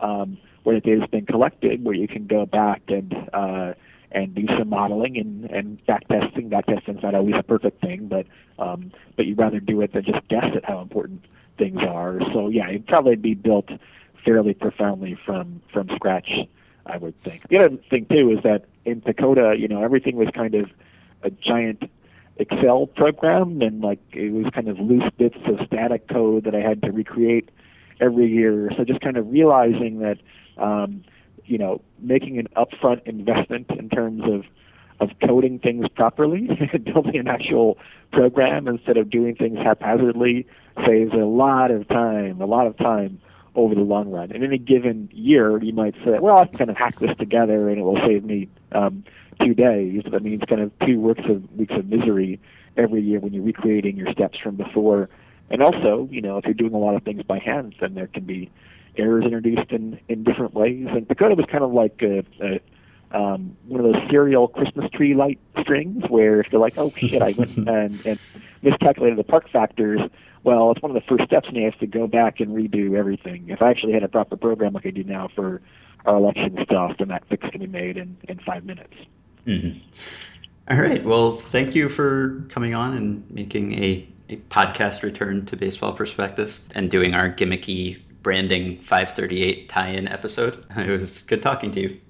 um, 0.00 0.38
where 0.62 0.76
the 0.76 0.80
data's 0.80 1.08
been 1.10 1.26
collected 1.26 1.84
where 1.84 1.94
you 1.94 2.08
can 2.08 2.26
go 2.26 2.46
back 2.46 2.82
and 2.88 3.14
uh, 3.32 3.74
and 4.12 4.34
do 4.34 4.46
some 4.58 4.68
modeling 4.68 5.16
and, 5.18 5.50
and 5.50 5.84
back 5.86 6.06
testing. 6.08 6.48
Back 6.48 6.66
testing 6.66 6.96
is 6.96 7.02
not 7.02 7.14
always 7.14 7.34
a 7.36 7.42
perfect 7.42 7.80
thing, 7.80 8.06
but 8.06 8.26
um, 8.58 8.92
but 9.16 9.26
you'd 9.26 9.38
rather 9.38 9.60
do 9.60 9.80
it 9.80 9.92
than 9.92 10.04
just 10.04 10.26
guess 10.28 10.46
at 10.54 10.64
how 10.64 10.80
important 10.80 11.24
things 11.58 11.80
are. 11.80 12.20
So 12.32 12.48
yeah, 12.48 12.68
it'd 12.68 12.86
probably 12.86 13.16
be 13.16 13.34
built 13.34 13.68
fairly 14.24 14.54
profoundly 14.54 15.18
from 15.26 15.60
from 15.72 15.88
scratch, 15.94 16.30
I 16.86 16.96
would 16.96 17.16
think. 17.16 17.48
The 17.48 17.58
other 17.58 17.76
thing 17.76 18.06
too 18.06 18.30
is 18.30 18.42
that 18.44 18.64
in 18.84 19.00
PECOTA, 19.00 19.58
you 19.58 19.68
know, 19.68 19.82
everything 19.82 20.16
was 20.16 20.28
kind 20.34 20.54
of 20.54 20.70
a 21.22 21.30
giant 21.30 21.90
Excel 22.36 22.86
program, 22.86 23.62
and 23.62 23.80
like 23.80 24.00
it 24.12 24.32
was 24.32 24.46
kind 24.52 24.68
of 24.68 24.78
loose 24.78 25.08
bits 25.16 25.38
of 25.46 25.64
static 25.66 26.08
code 26.08 26.44
that 26.44 26.54
I 26.54 26.60
had 26.60 26.82
to 26.82 26.90
recreate 26.90 27.48
every 28.00 28.26
year. 28.26 28.70
So 28.76 28.84
just 28.84 29.00
kind 29.00 29.16
of 29.16 29.30
realizing 29.30 30.00
that 30.00 30.18
um, 30.56 31.04
you 31.46 31.58
know, 31.58 31.80
making 31.98 32.38
an 32.38 32.48
upfront 32.56 33.02
investment 33.06 33.70
in 33.70 33.88
terms 33.88 34.22
of 34.24 34.44
of 35.00 35.10
coding 35.26 35.58
things 35.58 35.88
properly, 35.88 36.48
building 36.84 37.16
an 37.16 37.26
actual 37.26 37.76
program 38.12 38.68
instead 38.68 38.96
of 38.96 39.10
doing 39.10 39.34
things 39.34 39.58
haphazardly 39.58 40.46
saves 40.86 41.12
a 41.12 41.16
lot 41.16 41.72
of 41.72 41.86
time, 41.88 42.40
a 42.40 42.46
lot 42.46 42.66
of 42.66 42.76
time 42.76 43.20
over 43.56 43.74
the 43.74 43.80
long 43.80 44.10
run. 44.10 44.30
In 44.30 44.44
any 44.44 44.56
given 44.56 45.08
year, 45.12 45.60
you 45.62 45.72
might 45.72 45.94
say, 46.04 46.18
well, 46.20 46.38
I 46.38 46.46
can 46.46 46.58
kind 46.58 46.70
of 46.70 46.76
hack 46.76 46.96
this 47.00 47.16
together 47.16 47.68
and 47.68 47.78
it 47.78 47.82
will 47.82 48.00
save 48.06 48.24
me 48.24 48.48
um, 48.70 49.04
two 49.40 49.52
days. 49.52 50.04
That 50.10 50.22
means 50.22 50.44
kind 50.44 50.60
of 50.60 50.70
two 50.80 51.00
weeks 51.00 51.28
of 51.28 51.52
weeks 51.56 51.74
of 51.74 51.90
misery 51.90 52.40
every 52.76 53.02
year 53.02 53.18
when 53.18 53.32
you're 53.32 53.44
recreating 53.44 53.96
your 53.96 54.12
steps 54.12 54.38
from 54.38 54.54
before. 54.54 55.08
And 55.50 55.62
also, 55.62 56.08
you 56.10 56.20
know, 56.20 56.38
if 56.38 56.44
you're 56.44 56.54
doing 56.54 56.74
a 56.74 56.78
lot 56.78 56.94
of 56.94 57.02
things 57.02 57.22
by 57.22 57.38
hand, 57.38 57.74
then 57.80 57.94
there 57.94 58.06
can 58.06 58.24
be 58.24 58.50
errors 58.96 59.24
introduced 59.24 59.70
in, 59.70 60.00
in 60.08 60.24
different 60.24 60.54
ways. 60.54 60.86
And 60.88 61.06
PECOTA 61.06 61.36
was 61.36 61.46
kind 61.46 61.64
of 61.64 61.72
like 61.72 62.00
a, 62.02 62.24
a 62.40 62.60
um, 63.14 63.56
one 63.66 63.84
of 63.84 63.92
those 63.92 64.10
serial 64.10 64.48
Christmas 64.48 64.90
tree 64.90 65.14
light 65.14 65.38
strings 65.60 66.04
where 66.08 66.40
if 66.40 66.50
you're 66.50 66.60
like, 66.60 66.76
oh 66.76 66.90
shit, 66.90 67.22
I 67.22 67.32
went 67.38 67.56
and, 67.56 68.04
and 68.04 68.18
miscalculated 68.62 69.18
the 69.18 69.24
park 69.24 69.48
factors, 69.50 70.00
well, 70.42 70.72
it's 70.72 70.82
one 70.82 70.94
of 70.94 70.94
the 70.94 71.08
first 71.08 71.24
steps, 71.24 71.48
and 71.48 71.56
you 71.56 71.64
have 71.64 71.78
to 71.78 71.86
go 71.86 72.06
back 72.06 72.40
and 72.40 72.54
redo 72.54 72.98
everything. 72.98 73.48
If 73.48 73.62
I 73.62 73.70
actually 73.70 73.92
had 73.92 74.02
a 74.02 74.08
proper 74.08 74.36
program 74.36 74.74
like 74.74 74.84
I 74.84 74.90
do 74.90 75.04
now 75.04 75.28
for 75.34 75.62
our 76.04 76.16
election 76.16 76.58
stuff, 76.64 76.98
then 76.98 77.08
that 77.08 77.26
fix 77.28 77.48
can 77.48 77.60
be 77.60 77.66
made 77.66 77.96
in, 77.96 78.16
in 78.28 78.38
five 78.40 78.64
minutes. 78.64 78.94
Mm-hmm. 79.46 79.78
All 80.70 80.80
right. 80.80 81.02
Well, 81.02 81.32
thank 81.32 81.74
you 81.74 81.88
for 81.88 82.44
coming 82.50 82.74
on 82.74 82.94
and 82.94 83.30
making 83.30 83.72
a, 83.82 84.06
a 84.28 84.36
podcast 84.36 85.02
return 85.02 85.46
to 85.46 85.56
Baseball 85.56 85.92
Prospectus 85.92 86.66
and 86.74 86.90
doing 86.90 87.14
our 87.14 87.30
gimmicky 87.30 88.00
branding 88.22 88.78
538 88.78 89.68
tie-in 89.68 90.08
episode. 90.08 90.64
It 90.76 91.00
was 91.00 91.22
good 91.22 91.42
talking 91.42 91.72
to 91.72 91.80
you. 91.80 92.00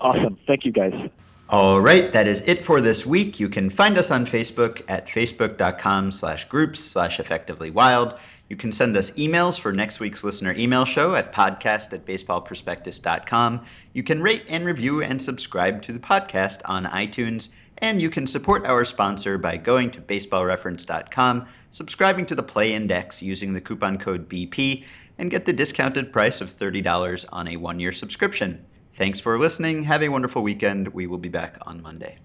Awesome. 0.00 0.38
Thank 0.46 0.64
you, 0.64 0.72
guys. 0.72 1.10
All 1.48 1.80
right, 1.80 2.10
that 2.12 2.26
is 2.26 2.40
it 2.42 2.64
for 2.64 2.80
this 2.80 3.04
week. 3.04 3.38
You 3.38 3.48
can 3.48 3.68
find 3.68 3.98
us 3.98 4.10
on 4.10 4.24
Facebook 4.24 4.82
at 4.88 5.06
facebook.com 5.06 6.10
slash 6.10 6.48
groups 6.48 6.80
slash 6.80 7.20
effectively 7.20 7.70
wild. 7.70 8.18
You 8.48 8.56
can 8.56 8.72
send 8.72 8.96
us 8.96 9.12
emails 9.12 9.58
for 9.58 9.72
next 9.72 10.00
week's 10.00 10.24
listener 10.24 10.52
email 10.52 10.84
show 10.84 11.14
at 11.14 11.32
podcast 11.32 11.92
at 11.92 12.06
baseballprospectus.com. 12.06 13.66
You 13.92 14.02
can 14.02 14.22
rate 14.22 14.44
and 14.48 14.64
review 14.64 15.02
and 15.02 15.20
subscribe 15.20 15.82
to 15.82 15.92
the 15.92 15.98
podcast 15.98 16.62
on 16.64 16.84
iTunes. 16.84 17.48
And 17.82 18.00
you 18.00 18.10
can 18.10 18.28
support 18.28 18.64
our 18.64 18.84
sponsor 18.84 19.38
by 19.38 19.56
going 19.56 19.90
to 19.90 20.00
baseballreference.com, 20.00 21.46
subscribing 21.72 22.26
to 22.26 22.36
the 22.36 22.42
Play 22.44 22.74
Index 22.74 23.22
using 23.22 23.52
the 23.52 23.60
coupon 23.60 23.98
code 23.98 24.28
BP, 24.28 24.84
and 25.18 25.28
get 25.28 25.46
the 25.46 25.52
discounted 25.52 26.12
price 26.12 26.40
of 26.40 26.56
$30 26.56 27.24
on 27.32 27.48
a 27.48 27.56
one 27.56 27.80
year 27.80 27.90
subscription. 27.90 28.64
Thanks 28.92 29.18
for 29.18 29.36
listening. 29.36 29.82
Have 29.82 30.02
a 30.02 30.08
wonderful 30.08 30.42
weekend. 30.42 30.88
We 30.88 31.08
will 31.08 31.18
be 31.18 31.28
back 31.28 31.58
on 31.62 31.82
Monday. 31.82 32.18